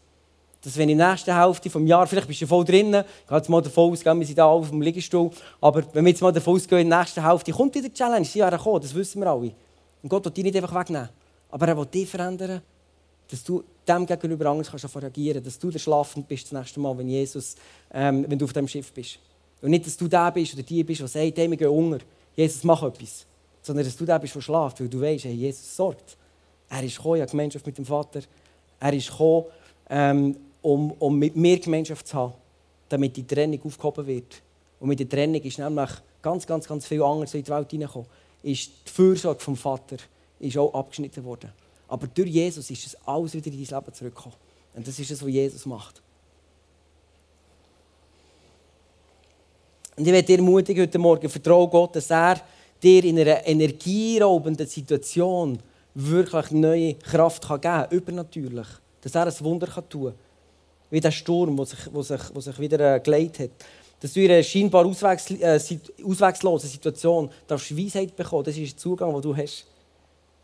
Dass 0.64 0.78
wenn 0.78 0.88
in 0.90 0.98
der 0.98 1.12
nächsten 1.12 1.38
Hälfte 1.38 1.70
des 1.70 1.88
Jahres, 1.88 2.10
vielleicht 2.10 2.28
bist 2.28 2.42
du 2.42 2.48
voll 2.48 2.64
drinnen, 2.64 3.04
geh 3.28 3.36
jetzt 3.36 3.50
mal 3.50 3.62
davon 3.62 3.92
aus, 3.92 4.06
wir 4.06 4.26
sind 4.26 4.38
da 4.38 4.46
auf 4.46 4.70
dem 4.70 4.82
Liegestuhl, 4.82 5.30
aber 5.60 5.84
wenn 5.94 6.06
wir 6.06 6.12
jetzt 6.12 6.22
mal 6.22 6.32
davon 6.32 6.56
ausgehen, 6.56 6.82
in 6.82 6.90
der 6.90 7.00
nächsten 7.00 7.26
Hälfte 7.26 7.52
kommt 7.52 7.76
wieder 7.76 7.90
die 7.90 7.94
Challenge, 7.94 8.26
sie 8.26 8.40
werden 8.40 8.58
kommen, 8.58 8.82
das 8.82 8.96
wissen 8.96 9.22
wir 9.22 9.28
alle. 9.28 9.52
Und 10.02 10.10
Gott 10.10 10.24
wird 10.24 10.38
dich 10.38 10.44
nicht 10.46 10.56
einfach 10.56 10.74
wegnehmen, 10.74 11.10
aber 11.52 11.68
er 11.68 11.78
will 11.78 11.86
dich 11.86 12.10
verändern, 12.10 12.62
dass 13.30 13.44
du 13.44 13.64
dem 13.88 14.06
gegenüber 14.06 14.46
Angst 14.46 14.72
kannst 14.72 14.96
reagieren 14.96 15.44
dass 15.44 15.60
du 15.60 15.72
schlafend 15.78 16.28
bist 16.28 16.46
das 16.46 16.52
nächste 16.52 16.80
Mal, 16.80 16.98
wenn, 16.98 17.10
Jesus, 17.10 17.56
ähm, 17.92 18.26
wenn 18.28 18.40
du 18.40 18.46
auf 18.46 18.54
dem 18.54 18.68
Schiff 18.68 18.92
bist. 18.94 19.20
Und 19.62 19.72
nicht, 19.72 19.86
dass 19.86 19.98
du 19.98 20.08
der 20.08 20.32
bist 20.32 20.54
oder 20.54 20.64
die 20.64 20.84
bist, 20.84 21.02
der 21.02 21.08
sagt, 21.08 21.38
hey, 21.38 21.50
wir 21.50 21.58
gehen 21.58 21.68
unter, 21.68 22.00
Jesus, 22.36 22.64
mach 22.64 22.84
etwas. 22.84 23.26
Sondern, 23.62 23.86
dass 23.86 23.96
du 23.96 24.06
der 24.06 24.20
bist, 24.20 24.36
der 24.36 24.42
schlaft, 24.42 24.80
weil 24.80 24.90
du 24.90 25.02
weißt, 25.02 25.26
hey, 25.26 25.34
Jesus 25.34 25.76
sorgt. 25.76 26.18
Er 26.70 26.84
ist 26.84 26.98
gekommen, 26.98 27.20
ja, 27.20 27.26
Gemeinschaft 27.26 27.66
mit 27.66 27.78
dem 27.78 27.86
Vater. 27.86 28.22
Er 28.80 28.94
ist 28.94 29.10
gekommen, 29.10 29.46
ähm, 29.90 30.36
um, 30.64 30.92
um 30.94 31.20
mit 31.20 31.36
mir 31.36 31.60
Gemeinschaft 31.60 32.08
zu 32.08 32.16
haben, 32.16 32.34
damit 32.90 33.16
die 33.16 33.28
Trennung 33.28 33.62
aufgehoben 33.64 34.08
wird. 34.08 34.42
Und 34.80 34.88
mit 34.88 35.00
der 35.00 35.08
Trennung 35.08 35.42
ist 35.42 35.60
nämlich 35.60 35.90
ganz, 36.22 36.48
ganz, 36.48 36.68
ganz 36.68 36.88
viel 36.88 37.04
anderes 37.04 37.34
in 37.36 37.44
die 37.44 37.52
Welt 37.52 37.70
hineingekommen. 37.70 38.08
Ist 38.42 38.72
die 38.88 38.92
Fürsorge 38.92 39.40
vom 39.40 39.56
Vater 39.56 39.98
ist 40.40 40.58
auch 40.58 40.74
abgeschnitten 40.74 41.24
worden. 41.24 41.52
Aber 41.88 42.08
durch 42.08 42.30
Jesus 42.30 42.70
ist 42.70 42.88
es 42.88 42.98
alles 43.06 43.34
wieder 43.34 43.48
in 43.48 43.64
dein 43.64 43.80
Leben 43.80 43.94
zurückgekommen. 43.94 44.36
Und 44.74 44.88
das 44.88 44.98
ist 45.00 45.12
es, 45.12 45.22
was 45.22 45.30
Jesus 45.30 45.66
macht. 45.66 46.02
Und 49.96 50.06
ich 50.08 50.12
werde 50.12 50.26
dir 50.26 50.38
ermutigen, 50.38 50.82
heute 50.82 50.98
Morgen, 50.98 51.30
vertraue 51.30 51.68
Gott, 51.68 51.96
dass 51.96 52.10
er 52.10 52.42
dir 52.82 53.04
in 53.04 53.20
einer 53.20 53.46
energieraubenden 53.46 54.68
Situation 54.68 55.60
wirklich 55.94 56.52
neue 56.52 56.96
Kraft 56.96 57.48
geben 57.48 57.62
kann, 57.62 57.92
übernatürlich. 57.92 58.68
Dass 59.02 59.16
er 59.16 59.28
ein 59.28 59.40
Wunder 59.42 59.68
tun 59.88 60.06
kann. 60.06 60.14
Wie 60.94 61.02
der 61.02 61.10
Sturm, 61.10 61.58
der 61.58 61.66
sich, 61.66 61.80
wo 61.92 62.04
sich, 62.04 62.22
wo 62.36 62.40
sich 62.40 62.60
wieder 62.60 62.96
äh, 62.96 63.00
geleitet 63.00 63.40
hat. 63.40 63.66
Dass 64.00 64.14
du 64.14 64.24
in 64.24 64.30
einer 64.30 64.44
scheinbar 64.44 64.86
auswegs, 64.86 65.32
äh, 65.32 65.60
auswegslosen 66.06 66.70
Situation 66.70 67.32
darfst 67.48 67.76
Weisheit 67.76 68.16
bekommen 68.16 68.44
Das 68.44 68.56
ist 68.56 68.74
der 68.74 68.78
Zugang, 68.78 69.12
den 69.12 69.22
du 69.24 69.36
hast. 69.36 69.66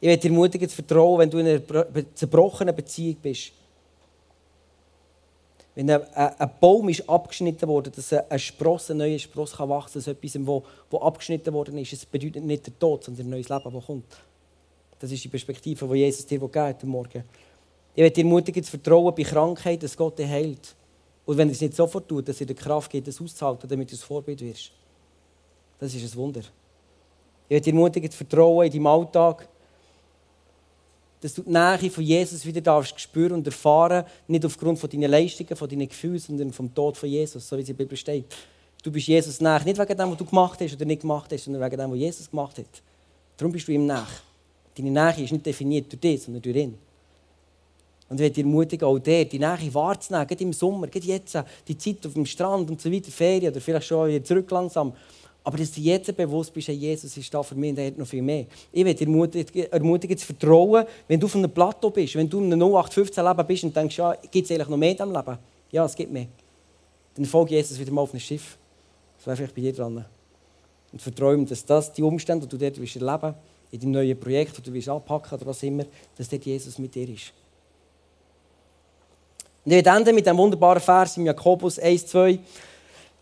Ich 0.02 0.08
werde 0.08 0.20
dir 0.20 0.32
ermutigen, 0.32 0.68
zu 0.68 0.74
vertrauen, 0.74 1.20
wenn 1.20 1.30
du 1.30 1.38
in 1.38 1.48
einer 1.48 2.16
zerbrochenen 2.16 2.76
Beziehung 2.76 3.18
bist. 3.22 3.52
Wenn 5.76 5.92
ein, 5.92 6.02
ein 6.16 6.52
Baum 6.60 6.90
ist 6.90 7.08
abgeschnitten 7.08 7.70
wurde, 7.70 7.92
dass 7.92 8.12
ein 8.12 8.40
Spross, 8.40 8.90
ein 8.90 8.98
neuer 8.98 9.20
Spross 9.20 9.56
kann 9.56 9.70
wachsen 9.70 10.02
kann, 10.02 10.14
etwas, 10.14 10.48
wo 10.48 10.98
abgeschnitten 10.98 11.54
worden 11.54 11.78
ist, 11.78 11.94
es 11.94 12.08
bedeutet 12.08 12.44
nicht 12.44 12.66
der 12.66 12.80
Tod, 12.80 13.04
sondern 13.04 13.28
ein 13.28 13.30
neues 13.30 13.50
Leben, 13.50 13.72
das 13.72 13.86
kommt. 13.86 14.18
Das 14.98 15.12
ist 15.12 15.24
die 15.24 15.30
Perspektive, 15.30 15.88
die 15.88 16.00
Jesus 16.00 16.26
dir 16.26 16.40
gibt 16.40 16.56
heute 16.56 16.88
Morgen. 16.88 17.24
Ich 17.95 18.13
dir 18.13 18.23
ermutigen, 18.23 18.63
zu 18.63 18.71
vertrauen 18.71 19.13
bei 19.15 19.23
Krankheit, 19.23 19.84
dass 19.84 19.97
Gott 19.97 20.17
dich 20.17 20.28
heilt. 20.28 20.75
Und 21.25 21.38
wenn 21.38 21.49
er 21.49 21.52
es 21.52 21.62
nicht 21.62 21.75
sofort 21.75 22.08
tut, 22.08 22.28
dass 22.28 22.39
er 22.39 22.47
dir 22.47 22.56
Kraft 22.56 22.91
gibt, 22.91 23.08
das 23.08 23.21
auszuhalten, 23.21 23.69
damit 23.69 23.91
du 23.91 23.95
ein 23.95 23.99
Vorbild 23.99 24.41
wirst. 24.41 24.71
Das 25.80 25.93
ist 25.93 26.04
ein 26.04 26.17
Wunder. 26.17 26.41
Ich 27.47 27.62
dir 27.62 27.73
ermutigen, 27.73 28.10
zu 28.10 28.17
vertrauen 28.17 28.65
in 28.65 28.71
deinem 28.71 28.88
Alltag, 28.88 29.47
dass 31.21 31.34
du 31.34 31.41
die 31.41 31.52
Nähe 31.52 31.91
von 31.91 32.04
Jesus 32.04 32.45
wieder 32.45 32.62
darfst 32.62 32.99
spüren 32.99 33.34
und 33.34 33.45
erfahren, 33.45 34.06
nicht 34.28 34.45
aufgrund 34.45 34.80
von 34.80 34.89
deinen 34.89 35.12
Leistungen, 35.12 35.56
von 35.56 35.67
deinen 35.67 35.88
Gefühlen, 35.88 36.19
sondern 36.19 36.54
vom 36.54 36.73
Tod 36.73 36.95
von 36.95 37.10
Jesus, 37.10 37.47
so 37.47 37.58
wie 37.58 37.62
es 37.62 37.69
in 37.69 37.75
der 37.75 37.84
Bibel 37.84 37.97
steht. 37.97 38.25
Du 38.82 38.91
bist 38.91 39.08
Jesus 39.08 39.41
nach, 39.41 39.65
nicht 39.65 39.78
wegen 39.78 39.97
dem, 39.97 40.12
was 40.12 40.17
du 40.17 40.25
gemacht 40.25 40.60
hast 40.62 40.73
oder 40.73 40.86
nicht 40.86 41.02
gemacht 41.02 41.32
hast, 41.34 41.43
sondern 41.43 41.62
wegen 41.62 41.78
dem, 41.78 41.91
was 41.91 41.97
Jesus 41.97 42.30
gemacht 42.30 42.58
hat. 42.58 42.82
Darum 43.36 43.52
bist 43.52 43.67
du 43.67 43.73
ihm 43.73 43.86
nach. 43.86 44.10
Deine 44.78 44.91
Nähe 44.91 45.25
ist 45.25 45.32
nicht 45.32 45.45
definiert 45.45 45.91
durch 45.91 45.99
dich, 45.99 46.23
sondern 46.23 46.41
durch 46.41 46.56
ihn. 46.56 46.78
Und 48.10 48.19
ich 48.19 48.34
dir 48.34 48.43
ermutigen, 48.43 48.88
auch 48.88 48.98
der, 48.98 49.26
die 49.26 49.38
Nähe 49.38 49.74
wahrzunehmen, 49.74 50.28
gerade 50.28 50.43
im 50.43 50.54
Sommer, 50.54 50.88
gerade 50.88 51.06
jetzt, 51.06 51.38
die 51.67 51.78
Zeit 51.78 52.06
auf 52.08 52.13
dem 52.13 52.26
Strand 52.26 52.69
und 52.69 52.82
so 52.82 52.91
weiter, 52.91 53.12
Ferien 53.12 53.52
oder 53.52 53.62
vielleicht 53.62 53.86
schon 53.86 54.10
wieder 54.10 54.24
zurück 54.24 54.50
langsam. 54.50 54.93
Aber 55.43 55.58
dass 55.58 55.72
du 55.72 55.82
jetzt 55.82 56.15
bewusst 56.15 56.54
bist, 56.54 56.67
Jesus 56.67 57.15
ist 57.15 57.34
da 57.34 57.41
für 57.41 57.56
mich 57.56 57.72
und 57.72 57.80
er 57.80 57.88
hat 57.88 57.98
noch 57.98 58.08
viel 58.08 58.22
mehr. 58.22 58.45
Ich 58.72 58.84
werde 58.84 59.06
dich 59.06 59.72
ermutigen, 59.72 60.17
zu 60.17 60.26
vertrauen, 60.26 60.86
wenn 61.08 61.19
du 61.19 61.28
auf 61.28 61.36
einem 61.36 61.50
Plateau 61.50 61.89
bist, 61.91 62.15
wenn 62.15 62.30
du 62.30 62.39
in 62.39 62.52
einem 62.52 62.62
0815-Leben 62.62 63.48
bist 63.48 63.63
und 63.63 63.76
denkst, 63.76 63.98
ja, 63.98 64.15
gibt 64.30 64.45
es 64.45 64.52
eigentlich 64.52 64.67
noch 64.67 64.78
mehr 64.78 64.91
in 64.91 64.98
diesem 64.98 65.13
Leben? 65.13 65.38
Ja, 65.72 65.86
es 65.86 65.95
gibt 65.95 66.12
mehr. 66.12 66.28
Dann 67.15 67.26
folge 67.26 67.56
Jesus 67.56 67.80
wieder 67.80 67.91
mal 67.91 68.02
auf 68.02 68.13
ein 68.13 68.19
Schiff. 68.19 68.58
Das 69.17 69.28
wäre 69.28 69.38
vielleicht 69.38 69.56
bei 69.56 69.62
dir 69.62 69.74
dran. 69.74 70.06
Und 70.91 71.02
vertraue 71.02 71.36
ihm, 71.36 71.45
dass 71.45 71.65
das, 71.65 71.93
die 71.93 72.04
Umstände, 72.04 72.45
die 72.45 72.50
du 72.50 72.58
dort 72.58 72.80
willst 72.80 72.95
erleben 72.95 73.36
in 73.72 73.80
deinem 73.80 73.91
neuen 73.91 74.19
Projekt, 74.19 74.58
das 74.58 74.63
du 74.63 74.74
willst 74.74 74.89
anpacken 74.89 75.38
oder 75.38 75.45
was 75.45 75.62
immer, 75.63 75.86
dass 76.17 76.28
dort 76.28 76.45
Jesus 76.45 76.80
mit 76.80 76.95
dir 76.95 77.08
ist. 77.08 77.34
Und 79.65 79.74
ich 79.74 79.86
ende 79.86 80.13
mit 80.13 80.28
einem 80.28 80.38
wunderbaren 80.38 80.82
Vers 80.82 81.17
im 81.17 81.26
Jakobus 81.26 81.80
1, 81.80 82.08
2. 82.08 82.39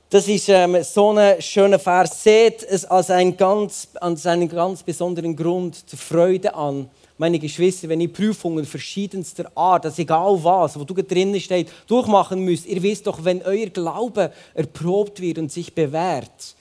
Das 0.10 0.28
ist 0.28 0.47
ähm, 0.50 0.82
so 0.84 1.12
ein 1.12 1.41
schöner 1.41 1.80
Vers. 1.80 2.23
Seht 2.23 2.63
es 2.63 2.86
als 2.86 3.10
einen, 3.10 3.36
ganz, 3.36 3.89
als 4.00 4.26
einen 4.26 4.47
ganz 4.47 4.84
besonderen 4.84 5.36
Grund 5.36 5.89
zur 5.89 6.00
Freude 6.00 6.54
an. 6.54 6.89
Meine 7.17 7.39
Geschwister, 7.39 7.89
wenn 7.89 8.00
ihr 8.00 8.13
Prüfungen 8.13 8.63
verschiedenster 8.65 9.52
Art, 9.56 9.86
also 9.86 10.02
egal 10.02 10.38
was, 10.43 10.80
wo 10.80 10.84
du 10.84 10.93
drinnen 10.93 11.41
steht, 11.41 11.69
durchmachen 11.88 12.41
müsst, 12.41 12.67
ihr 12.67 12.82
wisst 12.84 13.08
doch, 13.08 13.26
wenn 13.26 13.41
euer 13.41 13.67
Glaube 13.67 14.32
erprobt 14.54 15.19
wird 15.19 15.39
und 15.39 15.52
sich 15.52 15.73
bewährt, 15.73 16.56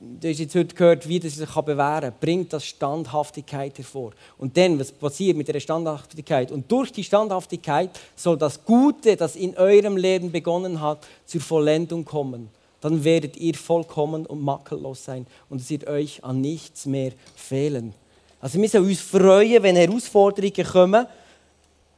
du 0.00 0.28
hast 0.28 0.38
jetzt 0.38 0.54
heute 0.54 0.74
gehört, 0.74 1.08
wie 1.08 1.18
das 1.18 1.34
sich 1.34 1.48
bewähren 1.48 2.00
kann, 2.00 2.14
bringt 2.20 2.52
das 2.52 2.64
Standhaftigkeit 2.64 3.76
hervor. 3.78 4.12
Und 4.36 4.56
dann, 4.56 4.78
was 4.78 4.92
passiert 4.92 5.36
mit 5.36 5.48
der 5.48 5.60
Standhaftigkeit? 5.60 6.52
Und 6.52 6.70
durch 6.70 6.92
die 6.92 7.04
Standhaftigkeit 7.04 7.90
soll 8.14 8.36
das 8.36 8.64
Gute, 8.64 9.16
das 9.16 9.36
in 9.36 9.56
eurem 9.56 9.96
Leben 9.96 10.30
begonnen 10.30 10.80
hat, 10.80 11.06
zur 11.26 11.40
Vollendung 11.40 12.04
kommen. 12.04 12.48
Dann 12.80 13.02
werdet 13.02 13.36
ihr 13.36 13.54
vollkommen 13.54 14.24
und 14.26 14.40
makellos 14.40 15.04
sein 15.04 15.26
und 15.50 15.60
es 15.60 15.68
wird 15.68 15.88
euch 15.88 16.22
an 16.22 16.40
nichts 16.40 16.86
mehr 16.86 17.12
fehlen. 17.34 17.92
Also 18.40 18.60
wir 18.60 18.68
sollen 18.68 18.86
uns 18.86 19.00
freuen, 19.00 19.60
wenn 19.64 19.74
Herausforderungen 19.74 20.64
kommen. 20.64 21.06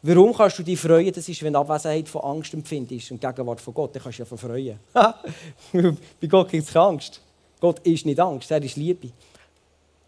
Warum 0.02 0.34
kannst 0.34 0.58
du 0.58 0.62
dich 0.62 0.80
freuen? 0.80 1.12
Das 1.12 1.28
ist, 1.28 1.42
wenn 1.42 1.54
Abwesenheit 1.54 2.08
von 2.08 2.22
Angst 2.22 2.54
empfindest 2.54 3.10
und 3.10 3.20
Gegenwart 3.20 3.60
von 3.60 3.74
Gott. 3.74 3.94
Dann 3.94 4.02
kannst 4.02 4.20
du 4.20 4.22
dich 4.24 4.30
ja 4.30 4.38
freuen. 4.38 4.78
Bei 6.18 6.26
Gott 6.26 6.48
gibt 6.48 6.66
es 6.66 6.72
keine 6.72 6.86
Angst. 6.86 7.20
Gott 7.60 7.80
ist 7.80 8.06
nicht 8.06 8.18
Angst, 8.18 8.50
er 8.50 8.62
ist 8.62 8.76
Liebe. 8.76 9.10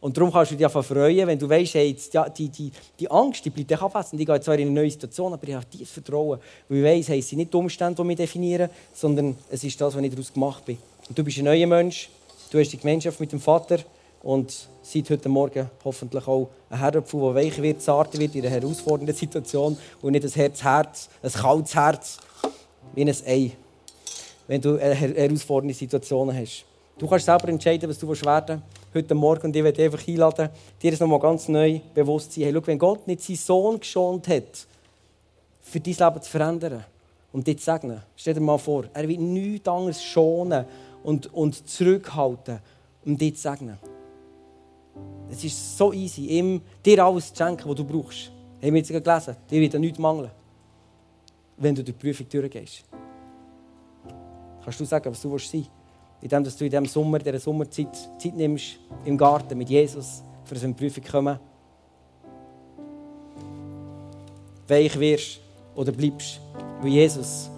Und 0.03 0.17
darum 0.17 0.33
kannst 0.33 0.51
du 0.51 0.57
dich 0.57 0.67
einfach 0.67 0.85
freuen, 0.85 1.29
wenn 1.29 1.39
du 1.39 1.49
weißt, 1.49 1.75
hey, 1.75 1.97
ja, 2.13 2.29
die, 2.29 2.49
die, 2.49 2.73
die 2.99 3.09
Angst 3.09 3.45
die 3.45 3.51
bleibt 3.51 3.73
auch 3.75 3.83
abwesend. 3.83 4.21
Ich 4.21 4.27
gehe 4.27 4.41
zwar 4.41 4.57
in 4.57 4.63
eine 4.63 4.73
neue 4.73 4.91
Situation, 4.91 5.33
aber 5.33 5.47
ich 5.47 5.55
habe 5.55 5.65
tiefes 5.67 5.93
Vertrauen. 5.93 6.41
Weil 6.69 6.79
ich 6.79 6.85
weiss, 6.85 7.09
hey, 7.09 7.21
es 7.21 7.29
sind 7.29 7.39
nicht 7.39 7.53
die 7.53 7.57
Umstände, 7.57 7.95
die 7.95 8.03
mich 8.09 8.17
definieren, 8.17 8.69
sondern 8.93 9.37
es 9.49 9.63
ist 9.63 9.81
das, 9.81 9.95
was 9.95 10.03
ich 10.03 10.11
daraus 10.11 10.33
gemacht 10.33 10.65
bin. 10.65 10.77
Und 11.09 11.17
du 11.17 11.23
bist 11.23 11.39
ein 11.39 11.45
neuer 11.45 11.69
Mensch, 11.69 12.11
du 12.51 12.59
hast 12.59 12.73
die 12.73 12.79
Gemeinschaft 12.79 13.21
mit 13.21 13.31
dem 13.31 13.39
Vater 13.39 13.79
und 14.25 14.67
seit 14.83 15.09
heute 15.09 15.29
Morgen 15.29 15.71
hoffentlich 15.85 16.27
auch 16.27 16.49
ein 16.69 16.81
Herrenpfuhl, 16.81 17.33
der 17.33 17.45
weicher 17.45 17.63
wird, 17.63 17.81
zarter 17.81 18.19
wird 18.19 18.35
in 18.35 18.45
einer 18.45 18.51
herausfordernden 18.51 19.15
Situation 19.15 19.79
und 20.01 20.11
nicht 20.11 20.25
ein 20.25 20.33
Herz, 20.33 20.65
Herz, 20.65 21.09
ein 21.23 21.31
kaltes 21.31 21.75
Herz 21.77 22.19
wie 22.95 23.03
ein 23.03 23.17
Ei. 23.25 23.53
wenn 24.49 24.61
du 24.61 24.79
herausfordernde 24.79 25.75
Situationen 25.75 26.37
hast. 26.37 26.65
Du 27.03 27.09
kannst 27.09 27.27
selber 27.27 27.49
entscheiden, 27.49 27.91
was 27.91 27.99
du 27.99 28.07
werden 28.09 28.63
willst, 28.93 28.95
heute 28.95 29.15
Morgen. 29.17 29.47
Und 29.49 29.57
ich 29.57 29.65
werde 29.65 29.83
einfach 29.83 30.07
einladen, 30.07 30.49
dir 30.81 30.91
das 30.93 31.01
nochmal 31.01 31.19
ganz 31.19 31.49
neu 31.49 31.81
bewusst 31.93 32.31
zu 32.31 32.39
sein. 32.39 32.45
Hey, 32.45 32.55
schau, 32.55 32.67
wenn 32.69 32.79
Gott 32.79 33.09
nicht 33.09 33.23
seinen 33.23 33.37
Sohn 33.39 33.81
geschont 33.81 34.29
hat, 34.29 34.69
für 35.63 35.81
dein 35.81 35.95
Leben 35.95 36.23
zu 36.23 36.31
verändern 36.31 36.85
und 37.33 37.45
dich 37.45 37.59
zu 37.59 37.65
segnen, 37.65 38.01
stell 38.15 38.35
dir 38.35 38.41
mal 38.41 38.57
vor, 38.57 38.85
er 38.95 39.09
wird 39.09 39.19
nichts 39.19 39.67
anderes 39.67 40.01
schonen 40.01 40.65
und, 41.03 41.35
und 41.35 41.69
zurückhalten, 41.69 42.61
um 43.05 43.19
dich 43.19 43.35
zu 43.35 43.51
segnen. 43.51 43.79
Es 45.29 45.43
ist 45.43 45.77
so 45.77 45.93
easy, 45.93 46.27
ihm 46.27 46.63
dir 46.87 47.05
alles 47.05 47.35
zu 47.35 47.43
schenken, 47.43 47.69
was 47.69 47.75
du 47.75 47.85
brauchst. 47.85 48.31
Haben 48.63 48.75
wir 48.75 48.81
jetzt 48.81 48.91
gelesen, 48.91 49.37
dir 49.51 49.61
wird 49.61 49.75
nichts 49.75 49.99
mangeln, 49.99 50.31
wenn 51.57 51.75
du 51.75 51.83
die 51.83 51.95
Prüfung 51.95 52.29
durchgehst. 52.29 52.85
Kannst 54.63 54.79
du 54.79 54.85
sagen, 54.85 55.11
was 55.11 55.21
du 55.21 55.37
sein 55.37 55.53
willst? 55.53 55.82
Indem 56.23 56.45
dass 56.45 56.57
du 56.57 56.65
in 56.65 56.71
diesem 56.71 56.87
Sommer, 56.87 57.19
in 57.19 57.25
dieser 57.25 57.41
Sommerzeit 57.41 57.95
Zeit 58.19 58.35
nimmst, 58.35 58.79
im 59.05 59.19
Garten 59.19 59.59
mit 59.59 59.69
Jesus, 59.69 60.23
für 60.45 60.57
so 60.57 60.65
eine 60.65 60.75
Prüfung 60.75 61.05
kommen. 61.05 61.39
Weich 64.69 64.99
wirst 64.99 65.41
oder 65.75 65.93
bleibst, 65.93 66.41
weil 66.81 66.91
Jesus 66.91 67.51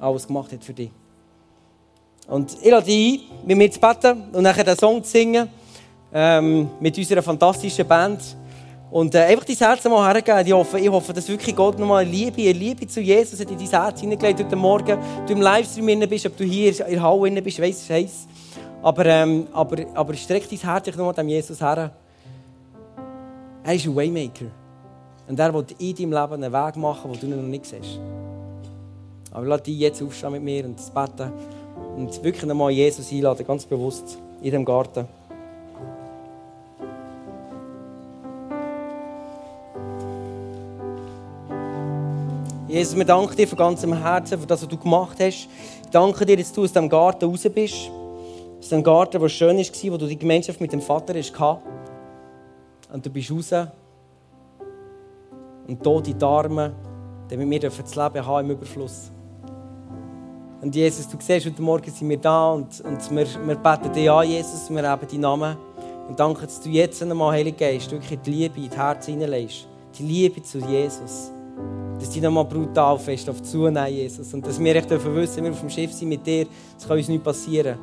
alles 0.00 0.26
gemacht 0.26 0.52
hat 0.52 0.64
für 0.64 0.72
dich. 0.72 0.90
Und 2.26 2.56
ich 2.62 2.70
lade 2.70 2.86
dich 2.86 3.20
ein, 3.20 3.46
mit 3.46 3.58
mir 3.58 3.70
zu 3.70 3.78
beten 3.78 4.24
und 4.32 4.42
nachher 4.42 4.64
den 4.64 4.78
Song 4.78 5.04
zu 5.04 5.10
singen 5.10 5.48
ähm, 6.12 6.70
mit 6.80 6.96
unserer 6.96 7.22
fantastischen 7.22 7.86
Band. 7.86 8.20
Und 8.94 9.12
äh, 9.16 9.22
einfach 9.22 9.44
dein 9.44 9.56
Herz 9.56 9.82
mal 9.82 10.14
hergeben. 10.14 10.46
Ich 10.46 10.52
hoffe, 10.52 10.78
ich 10.78 10.88
hoffe, 10.88 11.12
dass 11.12 11.28
wirklich 11.28 11.56
Gott 11.56 11.76
nochmal 11.80 12.04
Liebe, 12.04 12.52
Liebe 12.52 12.86
zu 12.86 13.00
Jesus 13.00 13.40
hat 13.40 13.50
in 13.50 13.58
dein 13.58 13.68
Herz 13.68 14.00
hineingelegt 14.00 14.38
heute 14.38 14.54
Morgen. 14.54 14.96
Du 15.26 15.32
im 15.32 15.40
Livestream 15.40 16.08
bist, 16.08 16.26
ob 16.26 16.36
du 16.36 16.44
hier 16.44 16.70
in 16.86 16.92
der 16.92 17.02
Halle 17.02 17.42
bist, 17.42 17.60
weiss 17.60 17.90
heiß. 17.90 18.28
Aber, 18.82 19.04
ähm, 19.04 19.48
aber, 19.52 19.84
aber 19.94 20.14
streck 20.14 20.48
dein 20.48 20.60
Herz 20.60 20.86
nochmal 20.96 21.12
dem 21.12 21.28
Jesus 21.28 21.60
her. 21.60 21.90
Er 23.64 23.74
ist 23.74 23.84
ein 23.84 23.96
Waymaker. 23.96 24.44
Und 25.26 25.40
er 25.40 25.52
will 25.52 25.66
in 25.76 25.94
deinem 25.96 26.12
Leben 26.12 26.44
einen 26.44 26.52
Weg 26.52 26.76
machen, 26.76 27.12
den 27.20 27.30
du 27.32 27.36
noch 27.36 27.42
nicht 27.42 27.66
siehst. 27.66 27.98
Aber 29.32 29.44
lass 29.44 29.64
dich 29.64 29.76
jetzt 29.76 30.00
aufstehen 30.04 30.30
mit 30.30 30.44
mir 30.44 30.66
und 30.66 30.76
beten. 30.76 31.32
Und 31.96 32.22
wirklich 32.22 32.44
nochmal 32.44 32.70
Jesus 32.70 33.10
einladen, 33.10 33.44
ganz 33.44 33.66
bewusst, 33.66 34.18
in 34.38 34.44
diesem 34.44 34.64
Garten. 34.64 35.08
Jesus, 42.74 42.96
wir 42.96 43.04
danken 43.04 43.36
dir 43.36 43.46
von 43.46 43.56
ganzem 43.56 43.96
Herzen 43.96 44.36
für 44.36 44.48
das, 44.48 44.62
was 44.62 44.68
du 44.68 44.76
gemacht 44.76 45.16
hast. 45.20 45.46
Ich 45.46 45.90
danke 45.92 46.26
dir, 46.26 46.36
dass 46.36 46.52
du 46.52 46.64
aus 46.64 46.72
diesem 46.72 46.88
Garten 46.88 47.26
raus 47.26 47.46
bist. 47.54 47.88
Aus 48.58 48.68
dem 48.68 48.82
Garten, 48.82 49.20
der 49.20 49.28
schön 49.28 49.56
war, 49.56 49.92
wo 49.92 49.96
du 49.96 50.08
die 50.08 50.18
Gemeinschaft 50.18 50.60
mit 50.60 50.72
dem 50.72 50.80
Vater 50.80 51.14
hast. 51.14 51.32
Und 52.92 53.06
du 53.06 53.10
bist 53.10 53.30
raus. 53.30 53.68
Und 55.68 55.84
tot 55.84 56.08
die 56.08 56.16
Arme, 56.20 56.74
damit 57.28 57.48
wir 57.48 57.60
das 57.60 57.94
Leben 57.94 58.26
haben 58.26 58.50
im 58.50 58.56
Überfluss. 58.56 59.12
Und 60.60 60.74
Jesus, 60.74 61.08
du 61.08 61.16
siehst, 61.20 61.46
heute 61.46 61.62
Morgen 61.62 61.92
sind 61.92 62.08
wir 62.08 62.18
da 62.18 62.54
und, 62.54 62.80
und 62.80 63.08
wir, 63.12 63.26
wir 63.46 63.54
beten 63.54 63.92
dich 63.92 64.10
an, 64.10 64.28
Jesus, 64.28 64.68
wir 64.68 64.82
haben 64.82 65.06
deinen 65.06 65.20
Namen. 65.20 65.56
Und 66.08 66.18
danke, 66.18 66.42
dass 66.42 66.60
du 66.60 66.70
jetzt 66.70 67.00
einmal, 67.00 67.34
Heilige 67.34 67.56
Geist, 67.56 67.92
wirklich 67.92 68.18
die 68.20 68.30
Liebe 68.32 68.58
in 68.58 68.68
das 68.68 68.76
Herz 68.76 69.06
hineinlegst. 69.06 69.68
Die 69.96 70.02
Liebe 70.02 70.42
zu 70.42 70.58
Jesus 70.58 71.33
dass 71.98 72.10
die 72.10 72.20
nochmal 72.20 72.44
brutal 72.44 72.98
fest 72.98 73.28
auf 73.28 73.42
zunehmen, 73.42 73.92
Jesus. 73.92 74.32
Und 74.34 74.46
dass 74.46 74.58
wir 74.58 74.76
echt 74.76 74.90
wissen, 74.90 75.36
wenn 75.36 75.44
wir 75.44 75.50
auf 75.52 75.60
dem 75.60 75.70
Schiff 75.70 75.92
sind 75.92 76.08
mit 76.08 76.26
dir, 76.26 76.46
es 76.78 76.86
kann 76.86 76.96
uns 76.96 77.08
nicht 77.08 77.22
passieren. 77.22 77.78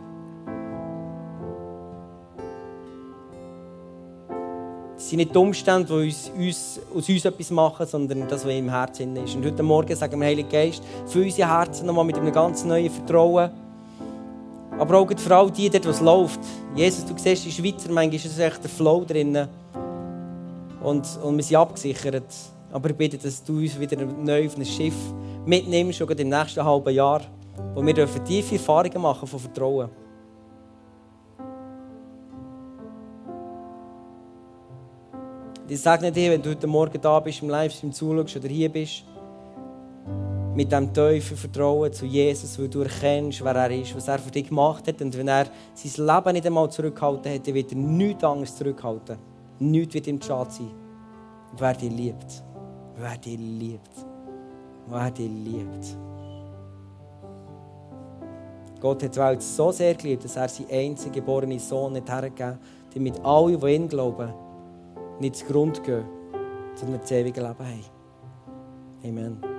Es 4.98 5.10
sind 5.10 5.18
nicht 5.18 5.34
die 5.34 5.38
Umstände, 5.38 5.88
die 5.88 6.08
uns, 6.08 6.32
uns, 6.38 6.80
aus 6.96 7.10
uns 7.10 7.26
etwas 7.26 7.52
machen, 7.52 7.86
sondern 7.88 8.28
das, 8.28 8.46
was 8.46 8.54
im 8.54 8.70
Herzen 8.70 9.16
ist. 9.16 9.36
Und 9.36 9.46
heute 9.46 9.64
Morgen 9.64 9.96
sagen 9.96 10.20
wir, 10.20 10.28
Heilige 10.28 10.50
Geist, 10.50 10.84
für 11.08 11.22
unsere 11.22 11.50
Herzen 11.50 11.88
nochmal 11.88 12.06
mit 12.06 12.18
einem 12.18 12.32
ganz 12.32 12.64
neuen 12.64 12.90
Vertrauen. 12.90 13.50
Aber 14.78 14.98
auch 14.98 15.10
für 15.16 15.36
all 15.36 15.52
die, 15.52 15.70
dort, 15.70 15.88
was 15.88 16.02
läuft. 16.02 16.40
Jesus, 16.76 17.06
du 17.06 17.14
siehst, 17.18 17.46
die 17.46 17.52
Schweizer, 17.52 17.92
manchmal 17.92 18.16
ist 18.16 18.26
es 18.26 18.40
echt 18.40 18.64
der 18.64 18.70
Flow 18.70 19.04
drin. 19.04 19.48
Und, 20.82 21.08
und 21.24 21.38
wir 21.38 21.44
sind 21.44 21.58
abgesichert. 21.58 22.24
Aber 22.72 22.90
ich 22.90 22.96
bitte, 22.96 23.18
dass 23.18 23.44
du 23.44 23.58
uns 23.58 23.80
wieder 23.80 24.06
neu 24.06 24.46
auf 24.46 24.58
ein 24.58 24.66
Schiff 24.66 24.96
mitnimmst, 25.46 25.98
schon 25.98 26.10
im 26.10 26.30
nächsten 26.30 26.64
halben 26.64 26.94
Jahr, 26.94 27.22
wo 27.74 27.86
wir 27.86 28.24
tiefe 28.24 28.56
Erfahrungen 28.56 29.02
machen 29.02 29.28
von 29.28 29.40
Vertrauen. 29.40 29.90
Ich 35.68 35.82
sage 35.82 36.12
dir, 36.12 36.32
wenn 36.32 36.42
du 36.42 36.50
heute 36.50 36.68
Morgen 36.68 37.00
da 37.00 37.20
bist, 37.20 37.42
im 37.42 37.50
Livestream 37.50 37.94
zuschaust 37.94 38.36
oder 38.36 38.50
hier 38.50 38.70
bist, 38.70 39.06
mit 40.54 40.70
diesem 40.70 40.94
tiefen 40.94 41.38
Vertrauen 41.38 41.94
zu 41.94 42.06
Jesus, 42.06 42.60
weil 42.60 42.68
du 42.68 42.82
erkennst, 42.82 43.44
wer 43.44 43.56
er 43.56 43.72
ist, 43.72 43.96
was 43.96 44.08
er 44.10 44.20
für 44.20 44.32
dich 44.32 44.50
gemacht 44.50 44.86
hat. 44.86 45.02
Und 45.02 45.18
wenn 45.18 45.30
er 45.30 45.48
sein 45.74 46.06
Leben 46.06 46.34
nicht 46.34 46.46
einmal 46.46 46.70
zurückgehalten 46.70 47.42
dann 47.42 47.54
wird 47.54 47.72
er 47.72 47.78
nichts 47.78 48.24
anderes 48.24 48.56
zurückhalten. 48.58 49.18
Nichts 49.60 49.94
wird 49.94 50.08
ihm 50.08 50.22
schade 50.22 50.52
sein. 50.52 50.72
Wer 51.58 51.74
dich 51.74 51.92
liebt 51.92 52.51
wer 52.98 53.18
dich 53.18 53.38
liebt. 53.38 54.06
Wer 54.88 55.12
dich 55.12 55.30
liebt. 55.30 55.98
Gott 58.80 59.04
hat 59.04 59.16
die 59.16 59.20
Welt 59.20 59.42
so 59.44 59.72
sehr 59.72 59.94
geliebt, 59.94 60.26
dass 60.26 60.36
er 60.36 60.50
seinen 60.50 60.72
einzigen 60.72 61.14
geborenen 61.14 61.60
Sohn 61.60 61.94
nicht 61.94 62.10
hergegeben 62.10 62.54
hat, 62.54 62.60
damit 62.94 63.24
alle, 63.24 63.58
die 63.58 63.76
ihn 63.76 63.88
glauben, 63.88 64.34
nicht 65.20 65.36
zu 65.36 65.46
Grund 65.46 65.84
gehen, 65.84 66.04
sondern 66.74 67.00
das 67.00 67.12
ewige 67.12 67.42
Leben 67.42 67.60
haben. 67.60 67.86
Amen. 69.04 69.51